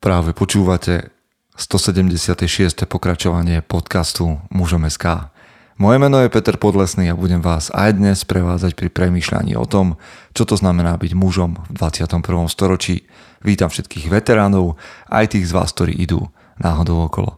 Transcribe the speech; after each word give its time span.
Práve 0.00 0.32
počúvate 0.32 1.12
176. 1.60 2.88
pokračovanie 2.88 3.60
podcastu 3.60 4.40
Mužom 4.48 4.88
SK. 4.88 5.28
Moje 5.76 6.00
meno 6.00 6.24
je 6.24 6.32
Peter 6.32 6.56
Podlesný 6.56 7.12
a 7.12 7.20
budem 7.20 7.44
vás 7.44 7.68
aj 7.68 8.00
dnes 8.00 8.24
prevázať 8.24 8.80
pri 8.80 8.88
premýšľaní 8.88 9.60
o 9.60 9.68
tom, 9.68 10.00
čo 10.32 10.48
to 10.48 10.56
znamená 10.56 10.96
byť 10.96 11.12
mužom 11.12 11.60
v 11.68 11.72
21. 11.76 12.16
storočí. 12.48 13.04
Vítam 13.44 13.68
všetkých 13.68 14.08
veteránov, 14.08 14.80
aj 15.12 15.36
tých 15.36 15.44
z 15.44 15.52
vás, 15.52 15.68
ktorí 15.76 15.92
idú 15.92 16.32
náhodou 16.56 17.04
okolo. 17.04 17.36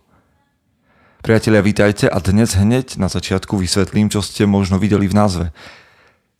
Priatelia, 1.27 1.67
vítajte 1.67 2.07
a 2.07 2.23
dnes 2.23 2.55
hneď 2.55 2.95
na 2.95 3.11
začiatku 3.11 3.59
vysvetlím, 3.59 4.07
čo 4.07 4.23
ste 4.23 4.47
možno 4.47 4.79
videli 4.79 5.11
v 5.11 5.19
názve. 5.19 5.47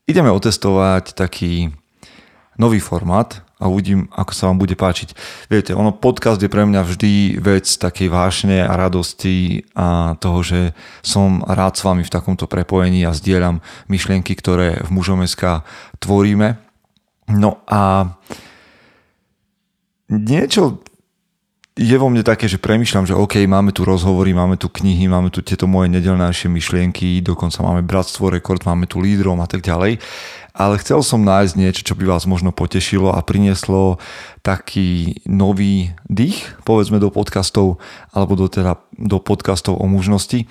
Ideme 0.07 0.31
otestovať 0.31 1.19
taký 1.19 1.75
nový 2.55 2.79
formát, 2.79 3.43
a 3.63 3.71
uvidím, 3.71 4.11
ako 4.11 4.33
sa 4.35 4.51
vám 4.51 4.59
bude 4.59 4.75
páčiť. 4.75 5.15
Viete, 5.47 5.79
ono 5.79 5.95
podcast 5.95 6.43
je 6.43 6.51
pre 6.51 6.67
mňa 6.67 6.83
vždy 6.83 7.39
vec 7.39 7.71
takej 7.71 8.11
vášne 8.11 8.67
a 8.67 8.75
radosti 8.75 9.63
a 9.79 10.19
toho, 10.19 10.43
že 10.43 10.61
som 11.07 11.47
rád 11.47 11.79
s 11.79 11.87
vami 11.87 12.03
v 12.03 12.11
takomto 12.11 12.51
prepojení 12.51 13.07
a 13.07 13.15
zdieľam 13.15 13.63
myšlienky, 13.87 14.35
ktoré 14.35 14.83
v 14.83 14.91
mužomeska 14.91 15.63
tvoríme. 16.03 16.59
No 17.31 17.63
a 17.71 18.13
niečo 20.11 20.83
je 21.73 21.97
vo 21.97 22.13
mne 22.13 22.21
také, 22.21 22.53
že 22.53 22.61
premyšľam, 22.61 23.09
že 23.09 23.17
OK, 23.17 23.41
máme 23.49 23.73
tu 23.73 23.89
rozhovory, 23.89 24.37
máme 24.37 24.61
tu 24.61 24.69
knihy, 24.69 25.09
máme 25.09 25.33
tu 25.33 25.41
tieto 25.41 25.65
moje 25.65 25.89
nedelnejšie 25.89 26.53
myšlienky, 26.53 27.25
dokonca 27.25 27.65
máme 27.65 27.81
Bratstvo 27.81 28.29
Rekord, 28.29 28.69
máme 28.69 28.85
tu 28.85 29.01
lídrom 29.01 29.41
a 29.41 29.49
tak 29.49 29.65
ďalej. 29.65 29.97
Ale 30.53 30.75
chcel 30.85 31.01
som 31.01 31.25
nájsť 31.25 31.57
niečo, 31.57 31.81
čo 31.81 31.97
by 31.97 32.05
vás 32.05 32.29
možno 32.29 32.53
potešilo 32.53 33.17
a 33.17 33.25
prinieslo 33.25 33.97
taký 34.45 35.25
nový 35.25 35.97
dých, 36.13 36.61
povedzme, 36.69 37.01
do 37.01 37.09
podcastov, 37.09 37.81
alebo 38.13 38.37
do, 38.37 38.53
teda, 38.53 38.77
do 38.93 39.17
podcastov 39.17 39.81
o 39.81 39.89
mužnosti. 39.89 40.45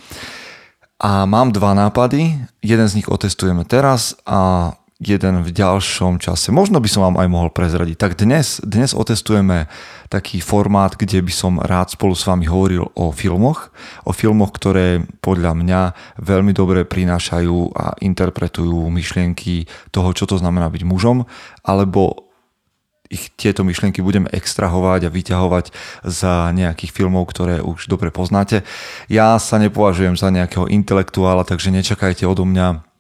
A 0.98 1.30
mám 1.30 1.54
dva 1.54 1.78
nápady, 1.78 2.34
jeden 2.66 2.88
z 2.90 2.98
nich 2.98 3.10
otestujeme 3.10 3.62
teraz 3.62 4.18
a 4.26 4.74
jeden 5.02 5.42
v 5.42 5.50
ďalšom 5.50 6.22
čase. 6.22 6.54
Možno 6.54 6.78
by 6.78 6.86
som 6.86 7.02
vám 7.02 7.18
aj 7.18 7.28
mohol 7.28 7.50
prezradiť. 7.50 7.98
Tak 7.98 8.22
dnes, 8.22 8.62
dnes 8.62 8.94
otestujeme 8.94 9.66
taký 10.14 10.38
formát, 10.46 10.94
kde 10.94 11.26
by 11.26 11.34
som 11.34 11.58
rád 11.58 11.98
spolu 11.98 12.14
s 12.14 12.30
vami 12.30 12.46
hovoril 12.46 12.86
o 12.94 13.10
filmoch. 13.10 13.74
O 14.06 14.14
filmoch, 14.14 14.54
ktoré 14.54 15.02
podľa 15.26 15.58
mňa 15.58 15.82
veľmi 16.22 16.54
dobre 16.54 16.86
prinášajú 16.86 17.74
a 17.74 17.98
interpretujú 17.98 18.94
myšlienky 18.94 19.66
toho, 19.90 20.14
čo 20.14 20.30
to 20.30 20.38
znamená 20.38 20.70
byť 20.70 20.84
mužom, 20.86 21.26
alebo 21.66 22.30
ich 23.12 23.34
tieto 23.36 23.68
myšlienky 23.68 24.00
budeme 24.00 24.32
extrahovať 24.32 25.10
a 25.10 25.14
vyťahovať 25.14 25.66
za 26.08 26.48
nejakých 26.56 26.96
filmov, 26.96 27.28
ktoré 27.28 27.60
už 27.60 27.92
dobre 27.92 28.08
poznáte. 28.08 28.64
Ja 29.12 29.36
sa 29.36 29.60
nepovažujem 29.60 30.16
za 30.16 30.32
nejakého 30.32 30.72
intelektuála, 30.72 31.44
takže 31.44 31.76
nečakajte 31.76 32.24
odo 32.24 32.48
mňa 32.48 32.91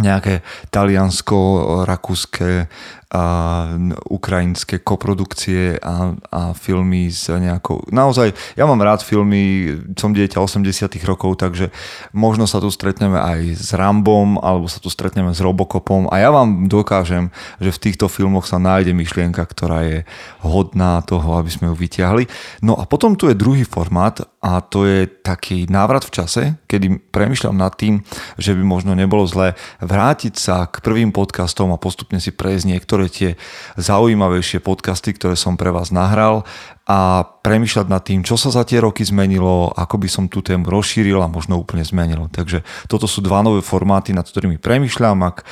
nejaké 0.00 0.44
taliansko-rakúske 0.70 2.68
a 3.06 3.24
ukrajinské 4.10 4.82
koprodukcie 4.82 5.78
a, 5.78 6.10
a 6.30 6.40
filmy 6.58 7.06
s 7.06 7.30
nejakou... 7.30 7.86
Naozaj, 7.94 8.34
ja 8.58 8.66
mám 8.66 8.82
rád 8.82 9.06
filmy, 9.06 9.78
som 9.94 10.10
dieťa 10.10 10.42
80 10.42 10.90
rokov, 11.06 11.38
takže 11.38 11.70
možno 12.10 12.50
sa 12.50 12.58
tu 12.58 12.66
stretneme 12.66 13.14
aj 13.14 13.40
s 13.62 13.70
Rambom, 13.78 14.42
alebo 14.42 14.66
sa 14.66 14.82
tu 14.82 14.90
stretneme 14.90 15.30
s 15.30 15.38
Robocopom 15.38 16.10
a 16.10 16.18
ja 16.18 16.34
vám 16.34 16.66
dokážem, 16.66 17.30
že 17.62 17.70
v 17.70 17.82
týchto 17.90 18.10
filmoch 18.10 18.50
sa 18.50 18.58
nájde 18.58 18.90
myšlienka, 18.90 19.42
ktorá 19.46 19.86
je 19.86 19.98
hodná 20.42 20.98
toho, 21.06 21.38
aby 21.38 21.50
sme 21.50 21.70
ju 21.70 21.74
vyťahli. 21.78 22.26
No 22.66 22.74
a 22.74 22.90
potom 22.90 23.14
tu 23.14 23.30
je 23.30 23.38
druhý 23.38 23.62
formát 23.62 24.18
a 24.46 24.62
to 24.62 24.86
je 24.86 25.10
taký 25.10 25.66
návrat 25.66 26.06
v 26.06 26.14
čase, 26.22 26.42
kedy 26.70 27.10
premyšľam 27.10 27.58
nad 27.58 27.74
tým, 27.74 28.06
že 28.38 28.54
by 28.54 28.62
možno 28.62 28.94
nebolo 28.94 29.26
zlé 29.26 29.58
vrátiť 29.82 30.34
sa 30.38 30.70
k 30.70 30.78
prvým 30.82 31.10
podcastom 31.10 31.74
a 31.74 31.82
postupne 31.82 32.22
si 32.22 32.30
prejsť 32.30 32.64
niektoré 32.70 32.95
niektoré 32.96 33.12
tie 33.12 33.30
zaujímavejšie 33.76 34.64
podcasty, 34.64 35.12
ktoré 35.12 35.36
som 35.36 35.60
pre 35.60 35.68
vás 35.68 35.92
nahral 35.92 36.48
a 36.88 37.28
premýšľať 37.44 37.86
nad 37.92 38.00
tým, 38.00 38.24
čo 38.24 38.40
sa 38.40 38.48
za 38.48 38.64
tie 38.64 38.80
roky 38.80 39.04
zmenilo, 39.04 39.74
ako 39.74 40.00
by 40.00 40.08
som 40.08 40.24
tú 40.32 40.40
tému 40.40 40.64
rozšíril 40.64 41.20
a 41.20 41.28
možno 41.28 41.60
úplne 41.60 41.84
zmenil. 41.84 42.32
Takže 42.32 42.64
toto 42.88 43.04
sú 43.04 43.20
dva 43.20 43.44
nové 43.44 43.60
formáty, 43.60 44.16
nad 44.16 44.24
ktorými 44.24 44.56
premýšľam. 44.56 45.18
Ak 45.28 45.44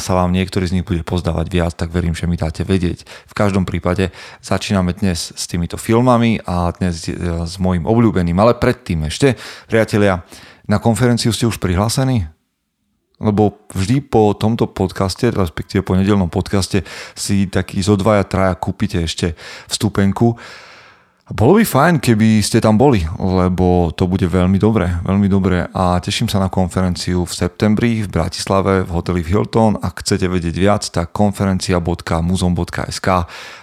sa 0.00 0.12
vám 0.18 0.34
niektorý 0.34 0.66
z 0.66 0.74
nich 0.80 0.88
bude 0.88 1.06
pozdávať 1.06 1.46
viac, 1.46 1.72
tak 1.78 1.94
verím, 1.94 2.16
že 2.16 2.26
mi 2.26 2.34
dáte 2.34 2.66
vedieť. 2.66 3.06
V 3.06 3.34
každom 3.36 3.62
prípade 3.68 4.10
začíname 4.42 4.96
dnes 4.98 5.30
s 5.30 5.44
týmito 5.46 5.78
filmami 5.78 6.42
a 6.42 6.74
dnes 6.74 7.06
e, 7.06 7.14
s 7.44 7.60
mojim 7.60 7.84
obľúbeným. 7.84 8.34
Ale 8.40 8.56
predtým 8.56 9.04
ešte, 9.06 9.36
priatelia, 9.68 10.24
na 10.64 10.80
konferenciu 10.80 11.30
ste 11.30 11.44
už 11.44 11.60
prihlásení? 11.60 12.33
Lebo 13.22 13.62
vždy 13.70 14.02
po 14.02 14.34
tomto 14.34 14.66
podcaste, 14.66 15.30
respektíve 15.30 15.86
po 15.86 15.94
nedelnom 15.94 16.26
podcaste 16.26 16.82
si 17.14 17.46
taký 17.46 17.78
zo 17.78 17.94
dvaja, 17.94 18.26
traja 18.26 18.54
kúpite 18.58 19.06
ešte 19.06 19.38
vstupenku. 19.70 20.34
Bolo 21.24 21.56
by 21.56 21.64
fajn, 21.64 22.04
keby 22.04 22.44
ste 22.44 22.60
tam 22.60 22.76
boli, 22.76 23.00
lebo 23.16 23.88
to 23.96 24.04
bude 24.04 24.28
veľmi 24.28 24.60
dobre, 24.60 25.00
veľmi 25.08 25.24
dobre. 25.24 25.64
A 25.72 25.96
teším 25.96 26.28
sa 26.28 26.36
na 26.36 26.52
konferenciu 26.52 27.24
v 27.24 27.32
septembri 27.32 28.04
v 28.04 28.12
Bratislave 28.12 28.84
v 28.84 28.92
hoteli 28.92 29.24
Hilton. 29.24 29.80
Ak 29.80 30.04
chcete 30.04 30.28
vedieť 30.28 30.52
viac, 30.52 30.84
tak 30.84 31.16
konferencia.muzom.sk 31.16 33.08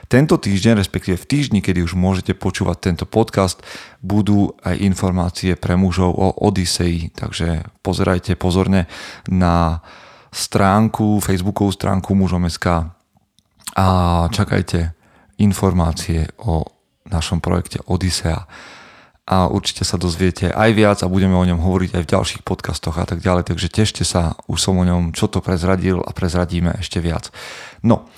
tento 0.09 0.41
týždeň, 0.41 0.81
respektíve 0.81 1.21
v 1.21 1.29
týždni, 1.29 1.61
kedy 1.61 1.85
už 1.85 1.93
môžete 1.93 2.33
počúvať 2.33 2.77
tento 2.81 3.05
podcast, 3.05 3.61
budú 4.01 4.57
aj 4.65 4.81
informácie 4.81 5.53
pre 5.53 5.77
mužov 5.77 6.17
o 6.17 6.33
Odisei, 6.41 7.13
takže 7.13 7.61
pozerajte 7.85 8.41
pozorne 8.41 8.89
na 9.29 9.85
stránku, 10.33 11.21
facebookovú 11.21 11.69
stránku 11.69 12.17
mužom.sk 12.17 12.89
a 13.77 13.87
čakajte 14.33 14.97
informácie 15.37 16.25
o 16.41 16.80
našom 17.11 17.43
projekte 17.43 17.83
Odisea 17.85 18.47
a 19.31 19.47
určite 19.47 19.87
sa 19.87 19.95
dozviete 19.95 20.49
aj 20.51 20.69
viac 20.75 20.97
a 21.05 21.11
budeme 21.11 21.37
o 21.37 21.47
ňom 21.47 21.61
hovoriť 21.61 21.95
aj 21.95 22.03
v 22.03 22.11
ďalších 22.11 22.41
podcastoch 22.43 22.97
a 22.97 23.05
tak 23.07 23.21
ďalej, 23.21 23.53
takže 23.53 23.71
tešte 23.71 24.03
sa, 24.03 24.35
už 24.49 24.59
som 24.59 24.75
o 24.75 24.83
ňom 24.83 25.13
čo 25.13 25.29
to 25.29 25.39
prezradil 25.39 26.01
a 26.01 26.11
prezradíme 26.11 26.75
ešte 26.81 26.99
viac. 26.99 27.29
No, 27.85 28.09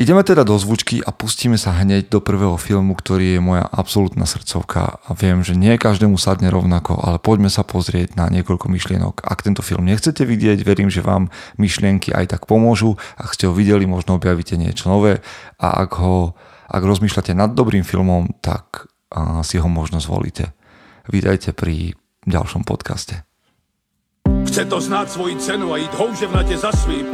Ideme 0.00 0.24
teda 0.24 0.48
do 0.48 0.56
zvučky 0.56 1.04
a 1.04 1.12
pustíme 1.12 1.60
sa 1.60 1.76
hneď 1.76 2.08
do 2.08 2.24
prvého 2.24 2.56
filmu, 2.56 2.96
ktorý 2.96 3.36
je 3.36 3.40
moja 3.44 3.68
absolútna 3.68 4.24
srdcovka 4.24 4.96
a 4.96 5.10
viem, 5.12 5.44
že 5.44 5.52
nie 5.52 5.76
každému 5.76 6.16
sadne 6.16 6.48
rovnako, 6.48 6.96
ale 6.96 7.20
poďme 7.20 7.52
sa 7.52 7.68
pozrieť 7.68 8.16
na 8.16 8.32
niekoľko 8.32 8.72
myšlienok. 8.72 9.20
Ak 9.20 9.44
tento 9.44 9.60
film 9.60 9.84
nechcete 9.84 10.24
vidieť, 10.24 10.64
verím, 10.64 10.88
že 10.88 11.04
vám 11.04 11.28
myšlienky 11.60 12.16
aj 12.16 12.32
tak 12.32 12.48
pomôžu. 12.48 12.96
Ak 13.20 13.36
ste 13.36 13.44
ho 13.44 13.52
videli, 13.52 13.84
možno 13.84 14.16
objavíte 14.16 14.56
niečo 14.56 14.88
nové 14.88 15.20
a 15.60 15.84
ak, 15.84 15.92
ho, 16.00 16.32
ak 16.70 16.82
rozmýšľate 16.82 17.34
nad 17.34 17.50
dobrým 17.50 17.82
filmom, 17.82 18.30
tak 18.38 18.86
si 19.42 19.58
ho 19.58 19.66
možno 19.66 19.98
zvolíte. 19.98 20.54
Vítajte 21.10 21.50
pri 21.50 21.98
ďalšom 22.30 22.62
podcaste. 22.62 23.26
Chce 24.46 24.62
to 24.70 24.78
znáť 24.78 25.06
svoji 25.10 25.34
cenu 25.42 25.74
a 25.74 25.82
ísť 25.82 25.94
houževnate 25.98 26.54
za 26.54 26.70
svým 26.70 27.10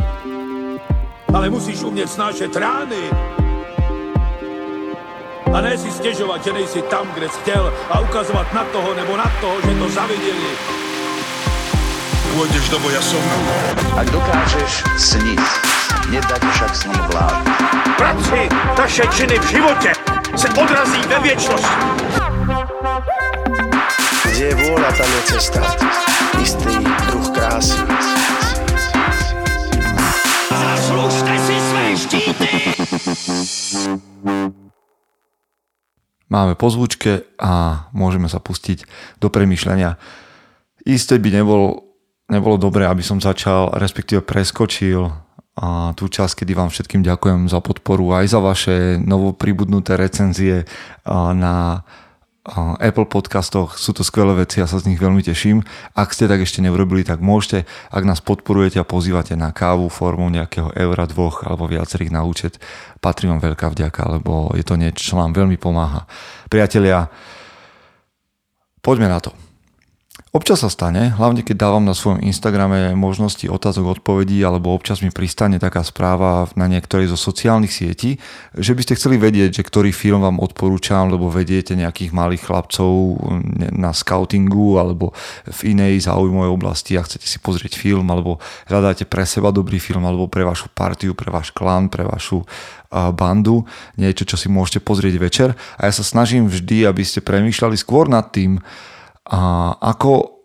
ale 1.37 1.51
musíš 1.51 1.83
umět 1.83 2.11
snášet 2.11 2.57
rány. 2.57 3.03
A 5.55 5.61
ne 5.61 5.79
si 5.79 5.91
stěžovat, 5.91 6.45
že 6.45 6.53
nejsi 6.53 6.83
tam, 6.83 7.07
kde 7.15 7.29
jsi 7.29 7.41
chtěl 7.41 7.73
a 7.91 8.01
ukazovat 8.01 8.55
na 8.55 8.65
toho 8.65 8.95
nebo 8.95 9.17
na 9.17 9.33
toho, 9.41 9.61
že 9.61 9.75
to 9.79 9.89
zaviděli. 9.89 10.53
Pôjdeš 12.37 12.69
do 12.69 12.77
boja 12.85 13.01
som. 13.01 13.23
Ak 13.97 14.13
dokážeš 14.13 14.85
sniť, 15.01 15.41
nedať 16.11 16.43
však 16.43 16.73
sní 16.77 16.99
vlád. 17.11 17.43
Práci, 17.97 18.41
taše 18.77 19.05
činy 19.11 19.39
v 19.39 19.47
živote 19.51 19.91
se 20.37 20.49
odrazí 20.49 21.01
ve 21.09 21.19
viečnosti. 21.19 21.77
Kde 24.31 24.45
je 24.53 24.55
vôľa, 24.55 24.91
tam 24.93 25.09
je 25.11 25.23
cesta. 25.33 25.61
Istý 26.37 26.75
druh 27.09 27.29
krásy. 27.33 27.81
Zaslužte 30.53 31.35
si 31.41 31.57
své 31.57 31.85
štíty! 31.97 32.51
Máme 36.27 36.59
po 36.59 36.69
zvučke 36.69 37.23
a 37.39 37.87
môžeme 37.95 38.27
sa 38.27 38.43
pustiť 38.43 38.85
do 39.23 39.31
premýšľania. 39.31 39.95
Isté 40.83 41.23
by 41.23 41.31
nebol, 41.33 41.87
nebolo 42.29 42.59
dobré, 42.59 42.85
aby 42.85 43.01
som 43.01 43.23
začal, 43.23 43.73
respektíve 43.79 44.27
preskočil 44.27 45.26
a 45.57 45.97
tú 45.97 46.13
časť, 46.13 46.45
kedy 46.45 46.53
vám 46.53 46.69
všetkým 46.69 47.01
ďakujem 47.01 47.49
za 47.49 47.65
podporu 47.65 48.13
aj 48.13 48.29
za 48.29 48.41
vaše 48.45 49.01
novopribudnuté 49.01 49.97
recenzie 49.97 50.69
na 51.09 51.81
Apple 52.79 53.09
podcastoch. 53.09 53.75
Sú 53.75 53.91
to 53.97 54.05
skvelé 54.05 54.45
veci, 54.45 54.61
ja 54.61 54.69
sa 54.69 54.79
z 54.79 54.93
nich 54.93 55.01
veľmi 55.01 55.25
teším. 55.25 55.65
Ak 55.97 56.13
ste 56.13 56.29
tak 56.29 56.45
ešte 56.45 56.61
neurobili, 56.61 57.03
tak 57.03 57.25
môžete. 57.25 57.65
Ak 57.89 58.05
nás 58.05 58.21
podporujete 58.21 58.79
a 58.79 58.87
pozývate 58.87 59.35
na 59.35 59.51
kávu 59.51 59.89
formou 59.89 60.29
nejakého 60.29 60.77
eura, 60.77 61.09
dvoch 61.09 61.43
alebo 61.43 61.67
viacerých 61.67 62.13
na 62.13 62.23
účet, 62.23 62.61
patrí 63.01 63.27
vám 63.27 63.41
veľká 63.41 63.73
vďaka, 63.73 64.21
lebo 64.21 64.53
je 64.55 64.63
to 64.63 64.77
niečo, 64.77 65.03
čo 65.03 65.15
nám 65.19 65.35
veľmi 65.35 65.57
pomáha. 65.57 66.05
Priatelia, 66.53 67.09
poďme 68.85 69.09
na 69.09 69.19
to. 69.25 69.46
Občas 70.37 70.61
sa 70.61 70.69
stane, 70.69 71.17
hlavne 71.17 71.41
keď 71.41 71.57
dávam 71.65 71.81
na 71.81 71.97
svojom 71.97 72.21
Instagrame 72.21 72.93
možnosti 72.93 73.49
otázok, 73.49 73.97
odpovedí, 73.97 74.45
alebo 74.45 74.77
občas 74.77 75.01
mi 75.01 75.09
pristane 75.09 75.57
taká 75.57 75.81
správa 75.81 76.45
na 76.53 76.69
niektorej 76.69 77.09
zo 77.09 77.17
sociálnych 77.17 77.73
sietí, 77.73 78.21
že 78.53 78.77
by 78.77 78.85
ste 78.85 79.01
chceli 79.01 79.17
vedieť, 79.17 79.57
že 79.57 79.63
ktorý 79.65 79.97
film 79.97 80.29
vám 80.29 80.37
odporúčam, 80.37 81.09
lebo 81.09 81.33
vediete 81.33 81.73
nejakých 81.73 82.13
malých 82.13 82.53
chlapcov 82.53 83.17
na 83.73 83.97
scoutingu 83.97 84.77
alebo 84.77 85.17
v 85.49 85.73
inej 85.73 86.05
záujmovej 86.05 86.53
oblasti 86.53 87.01
a 87.01 87.07
chcete 87.09 87.25
si 87.25 87.41
pozrieť 87.41 87.73
film, 87.81 88.05
alebo 88.13 88.37
hľadáte 88.69 89.09
pre 89.09 89.25
seba 89.25 89.49
dobrý 89.49 89.81
film, 89.81 90.05
alebo 90.05 90.29
pre 90.29 90.45
vašu 90.45 90.69
partiu, 90.69 91.17
pre 91.17 91.33
váš 91.33 91.49
klan, 91.49 91.89
pre 91.89 92.05
vašu 92.05 92.45
bandu, 93.17 93.65
niečo, 93.97 94.29
čo 94.29 94.37
si 94.37 94.53
môžete 94.53 94.85
pozrieť 94.85 95.17
večer. 95.17 95.49
A 95.81 95.89
ja 95.89 95.93
sa 95.97 96.05
snažím 96.05 96.45
vždy, 96.45 96.85
aby 96.85 97.01
ste 97.09 97.25
premýšľali 97.25 97.81
skôr 97.81 98.13
nad 98.13 98.29
tým, 98.37 98.61
a 99.27 99.75
ako 99.83 100.37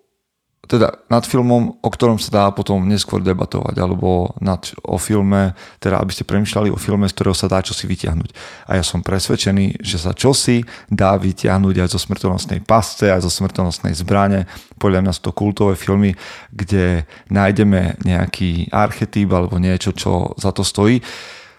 teda 0.71 1.03
nad 1.11 1.27
filmom, 1.27 1.83
o 1.83 1.89
ktorom 1.91 2.15
sa 2.15 2.31
dá 2.31 2.45
potom 2.55 2.87
neskôr 2.87 3.19
debatovať, 3.19 3.75
alebo 3.75 4.31
nad, 4.39 4.63
o 4.87 4.95
filme, 4.95 5.51
teda 5.83 5.99
aby 5.99 6.15
ste 6.15 6.23
premyšľali 6.23 6.71
o 6.71 6.79
filme, 6.79 7.11
z 7.11 7.15
ktorého 7.19 7.35
sa 7.35 7.51
dá 7.51 7.59
čosi 7.59 7.91
vyťahnuť. 7.91 8.31
A 8.71 8.79
ja 8.79 8.83
som 8.87 9.03
presvedčený, 9.03 9.83
že 9.83 9.99
sa 9.99 10.15
čosi 10.15 10.63
dá 10.87 11.19
vyťahnuť 11.19 11.75
aj 11.75 11.89
zo 11.91 11.99
smrtonosnej 11.99 12.63
pasce, 12.63 13.11
aj 13.11 13.27
zo 13.27 13.31
smrtonosnej 13.33 13.91
zbrane. 13.99 14.47
Podľa 14.79 15.03
mňa 15.03 15.11
sú 15.11 15.21
to 15.27 15.35
kultové 15.35 15.75
filmy, 15.75 16.15
kde 16.55 17.03
nájdeme 17.27 17.99
nejaký 18.07 18.71
archetyp 18.71 19.27
alebo 19.35 19.59
niečo, 19.59 19.91
čo 19.91 20.39
za 20.39 20.55
to 20.55 20.63
stojí. 20.63 21.03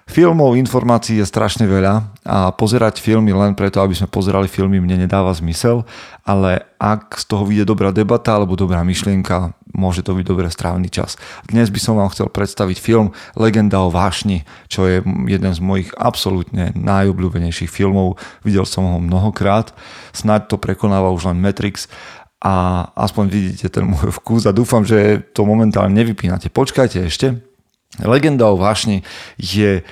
Filmov, 0.02 0.58
informácií 0.58 1.22
je 1.22 1.26
strašne 1.30 1.62
veľa 1.64 1.94
a 2.26 2.50
pozerať 2.50 2.98
filmy 2.98 3.30
len 3.30 3.54
preto, 3.54 3.78
aby 3.78 3.94
sme 3.94 4.10
pozerali 4.10 4.50
filmy, 4.50 4.82
mne 4.82 5.06
nedáva 5.06 5.30
zmysel, 5.30 5.86
ale 6.26 6.66
ak 6.82 7.16
z 7.16 7.24
toho 7.30 7.46
vyjde 7.46 7.70
dobrá 7.70 7.94
debata 7.94 8.34
alebo 8.34 8.58
dobrá 8.58 8.82
myšlienka, 8.82 9.54
môže 9.70 10.02
to 10.02 10.12
byť 10.18 10.26
dobre 10.26 10.50
strávny 10.50 10.90
čas. 10.90 11.16
Dnes 11.46 11.70
by 11.70 11.80
som 11.80 11.94
vám 11.96 12.10
chcel 12.10 12.26
predstaviť 12.28 12.82
film 12.82 13.14
Legenda 13.38 13.78
o 13.78 13.94
vášni, 13.94 14.42
čo 14.66 14.90
je 14.90 15.06
jeden 15.06 15.52
z 15.54 15.60
mojich 15.62 15.94
absolútne 15.94 16.74
najobľúbenejších 16.74 17.70
filmov. 17.70 18.18
Videl 18.42 18.66
som 18.66 18.84
ho 18.90 18.98
mnohokrát, 18.98 19.70
snáď 20.10 20.50
to 20.50 20.56
prekonáva 20.58 21.14
už 21.14 21.30
len 21.30 21.38
Matrix 21.38 21.86
a 22.42 22.84
aspoň 22.98 23.24
vidíte 23.30 23.70
ten 23.70 23.86
môj 23.86 24.10
vkus 24.18 24.50
a 24.50 24.52
dúfam, 24.52 24.82
že 24.82 25.22
to 25.30 25.46
momentálne 25.46 25.94
nevypínate. 25.94 26.50
Počkajte 26.50 27.06
ešte, 27.06 27.38
Legenda 28.00 28.48
o 28.48 28.56
vášni 28.56 29.04
je 29.36 29.84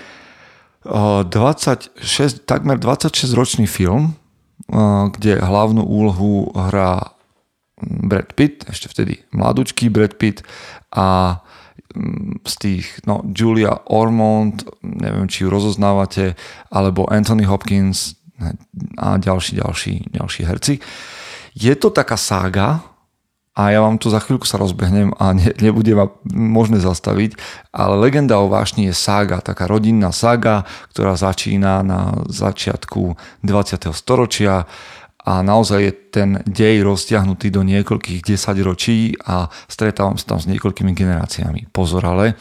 26, 0.84 2.48
takmer 2.48 2.80
26 2.80 3.36
ročný 3.36 3.66
film, 3.68 4.16
kde 5.12 5.36
hlavnú 5.36 5.84
úlohu 5.84 6.48
hrá 6.56 7.12
Brad 7.80 8.32
Pitt, 8.32 8.68
ešte 8.68 8.88
vtedy 8.88 9.24
mladúčký 9.32 9.88
Brad 9.88 10.16
Pitt 10.16 10.44
a 10.92 11.40
mm, 11.96 12.44
z 12.44 12.54
tých, 12.60 12.86
no, 13.08 13.24
Julia 13.32 13.72
Ormond, 13.88 14.64
neviem, 14.84 15.28
či 15.28 15.44
ju 15.44 15.48
rozoznávate, 15.48 16.36
alebo 16.68 17.08
Anthony 17.08 17.48
Hopkins 17.48 18.20
a 18.96 19.16
ďalší, 19.16 19.60
ďalší, 19.60 19.92
ďalší 20.12 20.42
herci. 20.44 20.74
Je 21.56 21.74
to 21.76 21.92
taká 21.92 22.16
sága, 22.16 22.84
a 23.60 23.76
ja 23.76 23.84
vám 23.84 24.00
to 24.00 24.08
za 24.08 24.24
chvíľku 24.24 24.48
sa 24.48 24.56
rozbehnem 24.56 25.12
a 25.20 25.36
ne, 25.36 25.52
nebude 25.60 25.92
ma 25.92 26.08
možné 26.32 26.80
zastaviť, 26.80 27.36
ale 27.76 28.00
Legenda 28.00 28.40
o 28.40 28.48
vášni 28.48 28.88
je 28.88 28.96
sága, 28.96 29.44
taká 29.44 29.68
rodinná 29.68 30.16
sága, 30.16 30.64
ktorá 30.96 31.12
začína 31.12 31.84
na 31.84 32.24
začiatku 32.24 33.20
20. 33.44 33.92
storočia 33.92 34.64
a 35.20 35.44
naozaj 35.44 35.80
je 35.84 35.92
ten 35.92 36.30
dej 36.48 36.80
roztiahnutý 36.80 37.52
do 37.52 37.60
niekoľkých 37.60 38.24
desaťročí 38.24 39.20
a 39.28 39.52
stretávam 39.68 40.16
sa 40.16 40.32
tam 40.32 40.40
s 40.40 40.48
niekoľkými 40.48 40.96
generáciami. 40.96 41.68
Pozor 41.68 42.08
ale, 42.08 42.40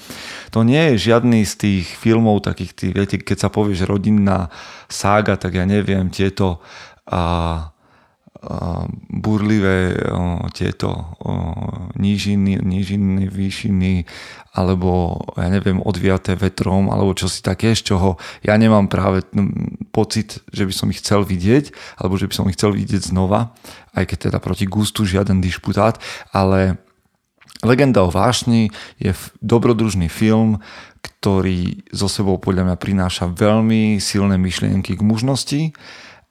to 0.55 0.63
nie 0.63 0.95
je 0.95 1.11
žiadny 1.11 1.43
z 1.43 1.53
tých 1.59 1.85
filmov 1.99 2.47
takých, 2.47 2.71
tých, 2.71 2.93
viete, 2.95 3.17
keď 3.19 3.37
sa 3.43 3.49
povie, 3.51 3.75
že 3.75 3.83
rodinná 3.83 4.47
sága, 4.87 5.35
tak 5.35 5.59
ja 5.59 5.67
neviem, 5.67 6.07
tieto 6.07 6.63
a, 7.03 7.75
burlivé 9.11 9.99
tieto 10.55 11.19
nížiny, 11.99 12.63
nížiny, 12.63 13.27
výšiny 13.27 14.07
alebo 14.55 15.19
ja 15.35 15.51
neviem, 15.51 15.83
odviaté 15.83 16.39
vetrom 16.39 16.87
alebo 16.87 17.11
čo 17.11 17.27
si 17.27 17.43
také, 17.43 17.75
z 17.75 17.91
čoho 17.91 18.15
ja 18.39 18.55
nemám 18.55 18.87
práve 18.87 19.27
pocit, 19.91 20.39
že 20.55 20.63
by 20.63 20.73
som 20.73 20.87
ich 20.87 21.03
chcel 21.03 21.27
vidieť 21.27 21.75
alebo 21.99 22.15
že 22.15 22.31
by 22.31 22.33
som 22.33 22.47
ich 22.47 22.55
chcel 22.55 22.71
vidieť 22.71 23.11
znova, 23.11 23.51
aj 23.91 24.07
keď 24.07 24.31
teda 24.31 24.39
proti 24.39 24.63
gustu 24.71 25.03
žiaden 25.03 25.43
dišputát, 25.43 25.99
ale 26.31 26.79
Legenda 27.59 28.07
o 28.07 28.13
vášni 28.13 28.71
je 29.03 29.11
dobrodružný 29.43 30.07
film, 30.07 30.63
ktorý 31.03 31.83
zo 31.91 32.07
sebou 32.07 32.39
podľa 32.39 32.71
mňa 32.71 32.77
prináša 32.79 33.27
veľmi 33.27 33.99
silné 33.99 34.39
myšlienky 34.39 34.95
k 34.95 35.03
mužnosti 35.03 35.61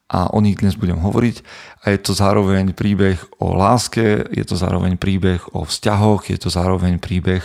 a 0.09 0.33
o 0.33 0.41
nich 0.41 0.57
dnes 0.57 0.75
budem 0.75 0.97
hovoriť. 0.97 1.37
A 1.85 1.93
je 1.93 2.01
to 2.01 2.17
zároveň 2.17 2.73
príbeh 2.73 3.21
o 3.39 3.53
láske, 3.53 4.25
je 4.33 4.45
to 4.45 4.57
zároveň 4.57 4.97
príbeh 4.97 5.45
o 5.53 5.69
vzťahoch, 5.69 6.33
je 6.33 6.39
to 6.41 6.49
zároveň 6.49 6.97
príbeh 6.97 7.45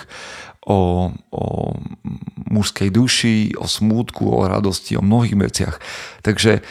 o, 0.63 1.11
o 1.11 1.43
mužskej 2.47 2.87
duši, 2.87 3.59
o 3.59 3.67
smútku, 3.67 4.23
o 4.23 4.47
radosti, 4.47 4.95
o 4.95 5.03
mnohých 5.03 5.35
veciach. 5.35 5.75
Takže 6.23 6.63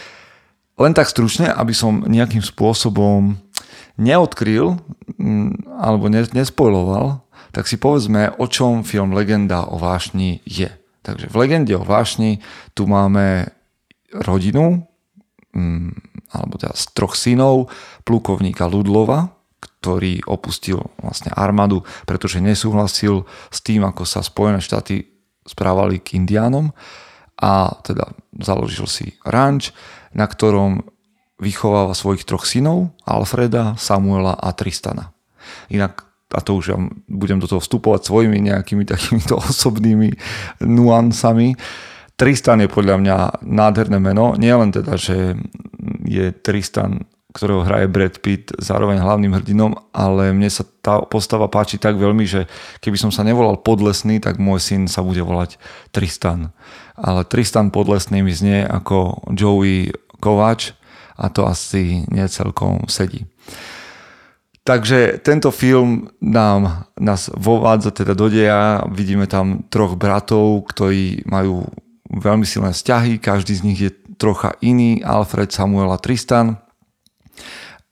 len 0.81 0.93
tak 0.97 1.13
stručne, 1.13 1.53
aby 1.53 1.77
som 1.77 2.09
nejakým 2.09 2.41
spôsobom 2.41 3.37
neodkryl 4.01 4.81
mm, 5.21 5.77
alebo 5.77 6.09
nespojloval, 6.09 7.21
tak 7.53 7.69
si 7.69 7.77
povedzme, 7.77 8.33
o 8.41 8.49
čom 8.49 8.81
film 8.81 9.13
Legenda 9.13 9.69
o 9.69 9.77
vášni 9.77 10.41
je. 10.49 10.73
Takže 11.05 11.29
v 11.29 11.37
Legende 11.37 11.77
o 11.77 11.85
vášni 11.85 12.41
tu 12.73 12.89
máme 12.89 13.53
rodinu, 14.17 14.89
alebo 16.33 16.55
teda 16.57 16.73
z 16.73 16.85
troch 16.97 17.15
synov 17.17 17.69
plukovníka 18.09 18.65
Ludlova, 18.67 19.37
ktorý 19.61 20.25
opustil 20.25 20.81
vlastne 20.99 21.31
armádu, 21.35 21.85
pretože 22.09 22.41
nesúhlasil 22.41 23.29
s 23.53 23.59
tým, 23.61 23.85
ako 23.85 24.07
sa 24.09 24.25
Spojené 24.25 24.63
štáty 24.65 25.13
správali 25.43 25.99
k 25.99 26.23
indiánom 26.23 26.71
a 27.37 27.75
teda 27.83 28.15
založil 28.39 28.87
si 28.87 29.19
ranč, 29.27 29.75
na 30.15 30.31
ktorom 30.31 30.87
vychováva 31.43 31.99
svojich 31.99 32.23
troch 32.23 32.47
synov, 32.47 32.95
Alfreda, 33.03 33.75
Samuela 33.75 34.39
a 34.39 34.55
Tristana. 34.55 35.11
Inak 35.67 36.07
a 36.33 36.41
to 36.41 36.57
už 36.57 36.65
ja 36.73 36.79
budem 37.13 37.39
do 37.39 37.45
toho 37.45 37.61
vstupovať 37.61 38.09
svojimi 38.09 38.41
nejakými 38.41 38.89
takýmito 38.89 39.37
osobnými 39.53 40.17
nuansami. 40.65 41.55
Tristan 42.23 42.63
je 42.63 42.71
podľa 42.71 43.03
mňa 43.03 43.17
nádherné 43.43 43.99
meno. 43.99 44.39
Nie 44.39 44.55
len 44.55 44.71
teda, 44.71 44.95
že 44.95 45.35
je 46.07 46.31
Tristan, 46.31 47.03
ktorého 47.35 47.67
hraje 47.67 47.91
Brad 47.91 48.23
Pitt, 48.23 48.55
zároveň 48.63 49.03
hlavným 49.03 49.35
hrdinom, 49.35 49.75
ale 49.91 50.31
mne 50.31 50.47
sa 50.47 50.63
tá 50.63 51.03
postava 51.03 51.51
páči 51.51 51.83
tak 51.83 51.99
veľmi, 51.99 52.23
že 52.23 52.47
keby 52.79 52.95
som 52.95 53.11
sa 53.11 53.27
nevolal 53.27 53.59
Podlesný, 53.59 54.23
tak 54.23 54.39
môj 54.39 54.63
syn 54.63 54.87
sa 54.87 55.03
bude 55.03 55.19
volať 55.19 55.59
Tristan. 55.91 56.55
Ale 56.95 57.27
Tristan 57.27 57.75
Podlesný 57.75 58.23
mi 58.23 58.31
znie 58.31 58.63
ako 58.71 59.27
Joey 59.35 59.91
Kovač 60.23 60.79
a 61.19 61.27
to 61.27 61.43
asi 61.43 62.07
necelkom 62.07 62.87
sedí. 62.87 63.27
Takže 64.63 65.19
tento 65.27 65.51
film 65.51 66.07
nám, 66.23 66.87
nás 66.95 67.35
vovádza 67.35 67.91
teda 67.91 68.15
do 68.15 68.31
deja, 68.31 68.87
vidíme 68.95 69.27
tam 69.27 69.67
troch 69.67 69.99
bratov, 69.99 70.71
ktorí 70.71 71.27
majú 71.27 71.67
veľmi 72.13 72.45
silné 72.45 72.77
vzťahy, 72.77 73.17
každý 73.17 73.57
z 73.57 73.65
nich 73.65 73.81
je 73.81 73.91
trocha 74.21 74.53
iný, 74.61 75.01
Alfred, 75.01 75.49
Samuel 75.49 75.91
a 75.93 75.99
Tristan. 75.99 76.61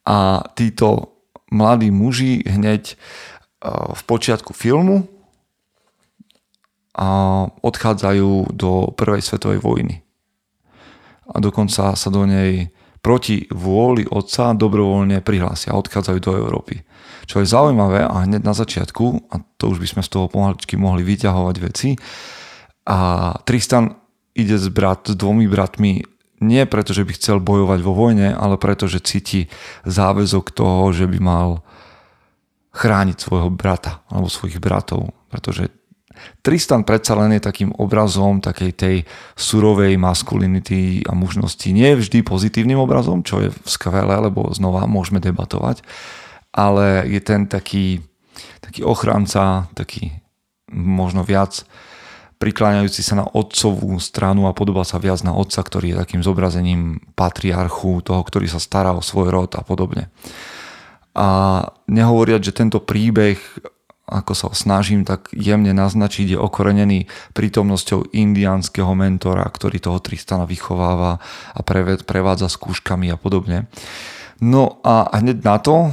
A 0.04 0.44
títo 0.52 1.16
mladí 1.48 1.88
muži 1.88 2.44
hneď 2.44 2.92
e, 2.92 2.94
v 3.96 4.00
počiatku 4.04 4.52
filmu 4.52 5.08
a 6.94 7.08
odchádzajú 7.48 8.52
do 8.52 8.92
prvej 8.92 9.24
svetovej 9.24 9.60
vojny. 9.64 10.04
A 11.30 11.38
dokonca 11.38 11.94
sa 11.94 12.08
do 12.10 12.26
nej 12.26 12.74
proti 13.00 13.48
vôli 13.48 14.04
otca 14.04 14.52
dobrovoľne 14.52 15.24
prihlásia 15.24 15.72
a 15.72 15.80
odchádzajú 15.80 16.18
do 16.20 16.32
Európy. 16.36 16.84
Čo 17.24 17.40
je 17.40 17.48
zaujímavé 17.48 18.04
a 18.04 18.26
hneď 18.28 18.44
na 18.44 18.52
začiatku, 18.52 19.32
a 19.32 19.40
to 19.56 19.72
už 19.72 19.80
by 19.80 19.88
sme 19.88 20.02
z 20.04 20.10
toho 20.12 20.26
pomaličky 20.28 20.76
mohli 20.76 21.00
vyťahovať 21.06 21.56
veci, 21.62 21.96
a 22.90 22.98
Tristan 23.46 23.99
ide 24.34 24.56
s, 24.56 24.68
brat, 24.70 25.10
s 25.10 25.14
dvomi 25.16 25.50
bratmi 25.50 26.02
nie 26.40 26.64
preto, 26.64 26.96
že 26.96 27.04
by 27.04 27.12
chcel 27.20 27.36
bojovať 27.38 27.80
vo 27.84 27.92
vojne, 27.92 28.32
ale 28.32 28.56
preto, 28.56 28.88
že 28.88 29.04
cíti 29.04 29.52
záväzok 29.84 30.56
toho, 30.56 30.88
že 30.96 31.04
by 31.04 31.18
mal 31.20 31.60
chrániť 32.72 33.16
svojho 33.20 33.52
brata 33.52 34.00
alebo 34.08 34.32
svojich 34.32 34.56
bratov. 34.56 35.12
Pretože 35.28 35.68
Tristan 36.40 36.84
predsa 36.84 37.16
len 37.16 37.36
je 37.36 37.42
takým 37.44 37.72
obrazom 37.76 38.40
takej 38.40 38.72
tej 38.76 38.96
surovej 39.36 39.96
maskulinity 39.96 41.04
a 41.08 41.16
mužnosti. 41.16 41.68
Nie 41.72 41.96
vždy 41.96 42.24
pozitívnym 42.24 42.80
obrazom, 42.80 43.24
čo 43.24 43.40
je 43.40 43.48
skvelé, 43.64 44.16
lebo 44.20 44.48
znova 44.52 44.84
môžeme 44.84 45.20
debatovať, 45.20 45.80
ale 46.52 47.08
je 47.08 47.20
ten 47.24 47.48
taký, 47.48 48.04
taký 48.60 48.84
ochranca, 48.84 49.68
taký 49.72 50.12
možno 50.70 51.24
viac 51.24 51.64
prikláňajúci 52.40 53.04
sa 53.04 53.20
na 53.20 53.28
otcovú 53.28 54.00
stranu 54.00 54.48
a 54.48 54.56
podobá 54.56 54.80
sa 54.88 54.96
viac 54.96 55.20
na 55.20 55.36
otca, 55.36 55.60
ktorý 55.60 55.92
je 55.92 56.00
takým 56.00 56.24
zobrazením 56.24 57.12
patriarchu, 57.12 58.00
toho, 58.00 58.24
ktorý 58.24 58.48
sa 58.48 58.56
stará 58.56 58.96
o 58.96 59.04
svoj 59.04 59.28
rod 59.28 59.52
a 59.54 59.62
podobne. 59.62 60.08
A 61.12 61.60
nehovoriať, 61.84 62.40
že 62.48 62.56
tento 62.56 62.80
príbeh, 62.80 63.36
ako 64.08 64.32
sa 64.32 64.48
snažím 64.56 65.04
tak 65.04 65.28
jemne 65.36 65.76
naznačiť, 65.76 66.34
je 66.34 66.38
okorenený 66.40 67.12
prítomnosťou 67.36 68.08
indiánskeho 68.08 68.90
mentora, 68.96 69.44
ktorý 69.44 69.76
toho 69.76 70.00
Tristana 70.00 70.48
vychováva 70.48 71.20
a 71.52 71.60
prevádza 72.08 72.48
skúškami 72.48 73.12
a 73.12 73.20
podobne. 73.20 73.68
No 74.40 74.80
a 74.80 75.12
hneď 75.20 75.44
na 75.44 75.60
to, 75.60 75.92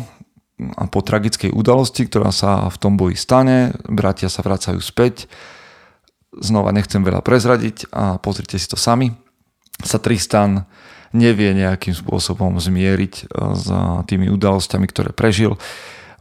a 0.79 0.87
po 0.87 1.03
tragickej 1.03 1.51
udalosti, 1.51 2.07
ktorá 2.07 2.31
sa 2.31 2.71
v 2.71 2.77
tom 2.79 2.95
boji 2.95 3.19
stane, 3.19 3.75
bratia 3.85 4.31
sa 4.31 4.41
vracajú 4.41 4.79
späť, 4.79 5.27
znova 6.41 6.73
nechcem 6.73 7.01
veľa 7.01 7.21
prezradiť 7.21 7.89
a 7.93 8.17
pozrite 8.21 8.57
si 8.57 8.67
to 8.69 8.79
sami, 8.79 9.13
sa 9.81 10.01
Tristan 10.01 10.65
nevie 11.15 11.55
nejakým 11.55 11.95
spôsobom 11.95 12.57
zmieriť 12.59 13.13
e, 13.15 13.23
s 13.55 13.67
tými 14.09 14.27
udalosťami, 14.27 14.85
ktoré 14.89 15.11
prežil. 15.15 15.55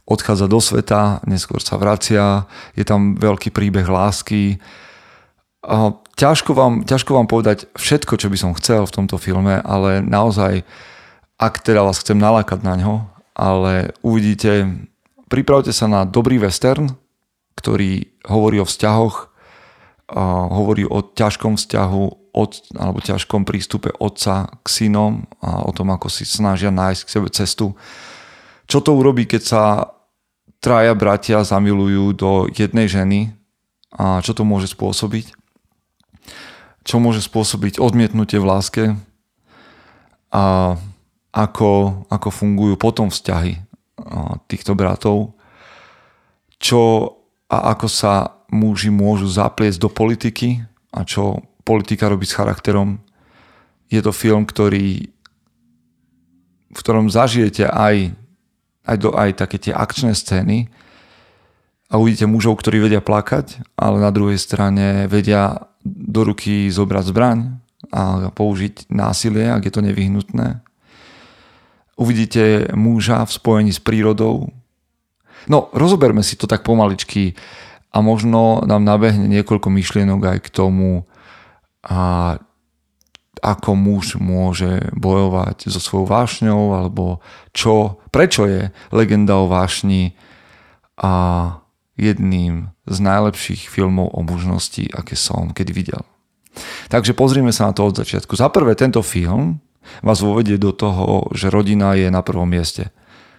Odchádza 0.07 0.47
do 0.47 0.63
sveta, 0.63 1.19
neskôr 1.27 1.59
sa 1.59 1.75
vracia, 1.75 2.47
je 2.79 2.87
tam 2.87 3.19
veľký 3.19 3.51
príbeh 3.51 3.83
lásky. 3.83 4.55
Ťažko, 6.15 6.55
vám, 6.55 6.87
ťažko 6.87 7.11
vám 7.11 7.27
povedať 7.27 7.67
všetko, 7.75 8.15
čo 8.15 8.31
by 8.31 8.37
som 8.39 8.55
chcel 8.55 8.87
v 8.87 8.95
tomto 8.95 9.19
filme, 9.19 9.59
ale 9.59 9.99
naozaj, 9.99 10.63
ak 11.35 11.59
teda 11.59 11.83
vás 11.83 11.99
chcem 11.99 12.15
nalákať 12.15 12.63
na 12.63 12.79
ňo, 12.79 13.03
ale 13.35 13.91
uvidíte, 13.99 14.79
pripravte 15.27 15.75
sa 15.75 15.91
na 15.91 16.07
dobrý 16.07 16.39
western, 16.39 16.95
ktorý 17.59 18.07
hovorí 18.31 18.63
o 18.63 18.69
vzťahoch, 18.69 19.27
hovorí 20.51 20.87
o 20.87 21.03
ťažkom 21.03 21.59
vzťahu 21.59 22.31
od, 22.31 22.51
alebo 22.79 23.03
ťažkom 23.03 23.43
prístupe 23.43 23.91
otca 23.99 24.47
k 24.63 24.67
synom 24.67 25.27
a 25.43 25.67
o 25.67 25.71
tom, 25.75 25.91
ako 25.91 26.07
si 26.07 26.23
snažia 26.23 26.71
nájsť 26.71 27.01
k 27.03 27.13
sebe 27.13 27.27
cestu. 27.33 27.75
Čo 28.67 28.79
to 28.79 28.95
urobí, 28.95 29.27
keď 29.27 29.41
sa 29.43 29.63
traja 30.63 30.95
bratia 30.95 31.43
zamilujú 31.43 32.15
do 32.15 32.31
jednej 32.47 32.87
ženy 32.87 33.35
a 33.95 34.23
čo 34.23 34.31
to 34.31 34.47
môže 34.47 34.71
spôsobiť? 34.71 35.35
Čo 36.87 37.03
môže 37.03 37.19
spôsobiť 37.19 37.83
odmietnutie 37.83 38.39
v 38.39 38.47
láske 38.47 38.83
a 40.31 40.75
ako, 41.35 41.71
ako 42.07 42.27
fungujú 42.31 42.79
potom 42.79 43.11
vzťahy 43.11 43.59
týchto 44.47 44.71
bratov, 44.71 45.35
čo 46.63 47.11
a 47.51 47.75
ako 47.75 47.87
sa 47.91 48.36
muži 48.51 48.89
môžu 48.93 49.27
zapliesť 49.27 49.79
do 49.81 49.89
politiky 49.91 50.63
a 50.91 51.03
čo 51.03 51.43
politika 51.67 52.07
robí 52.07 52.23
s 52.23 52.35
charakterom. 52.35 53.03
Je 53.91 53.99
to 53.99 54.15
film, 54.15 54.47
ktorý, 54.47 55.11
v 56.71 56.79
ktorom 56.79 57.11
zažijete 57.11 57.67
aj, 57.67 58.15
aj, 58.87 58.97
do, 58.99 59.11
aj 59.15 59.29
také 59.35 59.59
tie 59.59 59.73
akčné 59.75 60.15
scény 60.15 60.71
a 61.87 61.99
uvidíte 61.99 62.27
mužov, 62.27 62.59
ktorí 62.59 62.83
vedia 62.83 62.99
plakať, 63.03 63.63
ale 63.79 64.03
na 64.03 64.11
druhej 64.11 64.39
strane 64.39 65.07
vedia 65.07 65.67
do 65.83 66.27
ruky 66.27 66.67
zobrať 66.67 67.05
zbraň 67.11 67.39
a 67.91 68.31
použiť 68.31 68.91
násilie, 68.91 69.47
ak 69.47 69.67
je 69.67 69.73
to 69.75 69.85
nevyhnutné. 69.85 70.59
Uvidíte 71.95 72.75
muža 72.75 73.23
v 73.23 73.31
spojení 73.31 73.71
s 73.71 73.79
prírodou. 73.79 74.51
No, 75.47 75.71
rozoberme 75.71 76.21
si 76.21 76.35
to 76.35 76.45
tak 76.45 76.67
pomaličky 76.67 77.33
a 77.97 78.05
možno 78.05 78.61
nám 78.69 78.85
nabehne 78.85 79.25
niekoľko 79.25 79.73
myšlienok 79.73 80.21
aj 80.21 80.39
k 80.45 80.53
tomu, 80.53 81.09
a 81.81 82.37
ako 83.41 83.73
muž 83.73 84.21
môže 84.21 84.93
bojovať 84.93 85.73
so 85.73 85.81
svojou 85.81 86.05
vášňou, 86.05 86.77
alebo 86.77 87.25
čo, 87.57 87.97
prečo 88.13 88.45
je 88.45 88.69
legenda 88.93 89.41
o 89.41 89.49
vášni 89.49 90.13
a 90.97 91.13
jedným 91.97 92.69
z 92.85 92.97
najlepších 93.01 93.65
filmov 93.65 94.13
o 94.13 94.21
mužnosti, 94.21 94.85
aké 94.93 95.17
som 95.17 95.49
kedy 95.49 95.73
videl. 95.73 96.05
Takže 96.89 97.17
pozrime 97.17 97.49
sa 97.53 97.69
na 97.69 97.73
to 97.73 97.89
od 97.89 97.97
začiatku. 97.97 98.37
Za 98.37 98.49
prvé, 98.53 98.77
tento 98.77 99.01
film 99.01 99.61
vás 100.05 100.21
vovedie 100.21 100.61
do 100.61 100.73
toho, 100.73 101.29
že 101.33 101.49
rodina 101.53 101.97
je 101.97 102.09
na 102.13 102.21
prvom 102.21 102.49
mieste. 102.49 102.93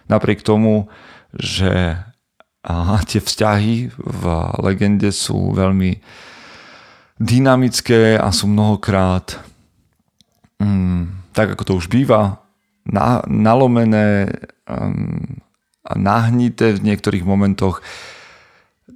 Napriek 0.07 0.43
tomu, 0.43 0.91
že 1.35 1.99
a 2.63 2.99
tie 3.07 3.23
vzťahy 3.23 3.91
v 3.95 4.23
legende 4.59 5.15
sú 5.15 5.55
veľmi 5.55 5.95
dynamické 7.19 8.19
a 8.19 8.31
sú 8.31 8.47
mnohokrát 8.51 9.39
mm, 10.59 11.31
tak 11.31 11.55
ako 11.55 11.63
to 11.63 11.73
už 11.79 11.87
býva 11.87 12.43
na, 12.83 13.23
nalomené 13.27 14.27
um, 14.67 15.39
a 15.87 15.93
nahnité 15.95 16.75
v 16.75 16.83
niektorých 16.83 17.23
momentoch 17.23 17.79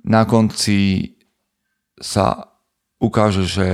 na 0.03 0.27
konci 0.27 1.15
sa 1.95 2.51
ukáže, 2.99 3.47
že 3.47 3.67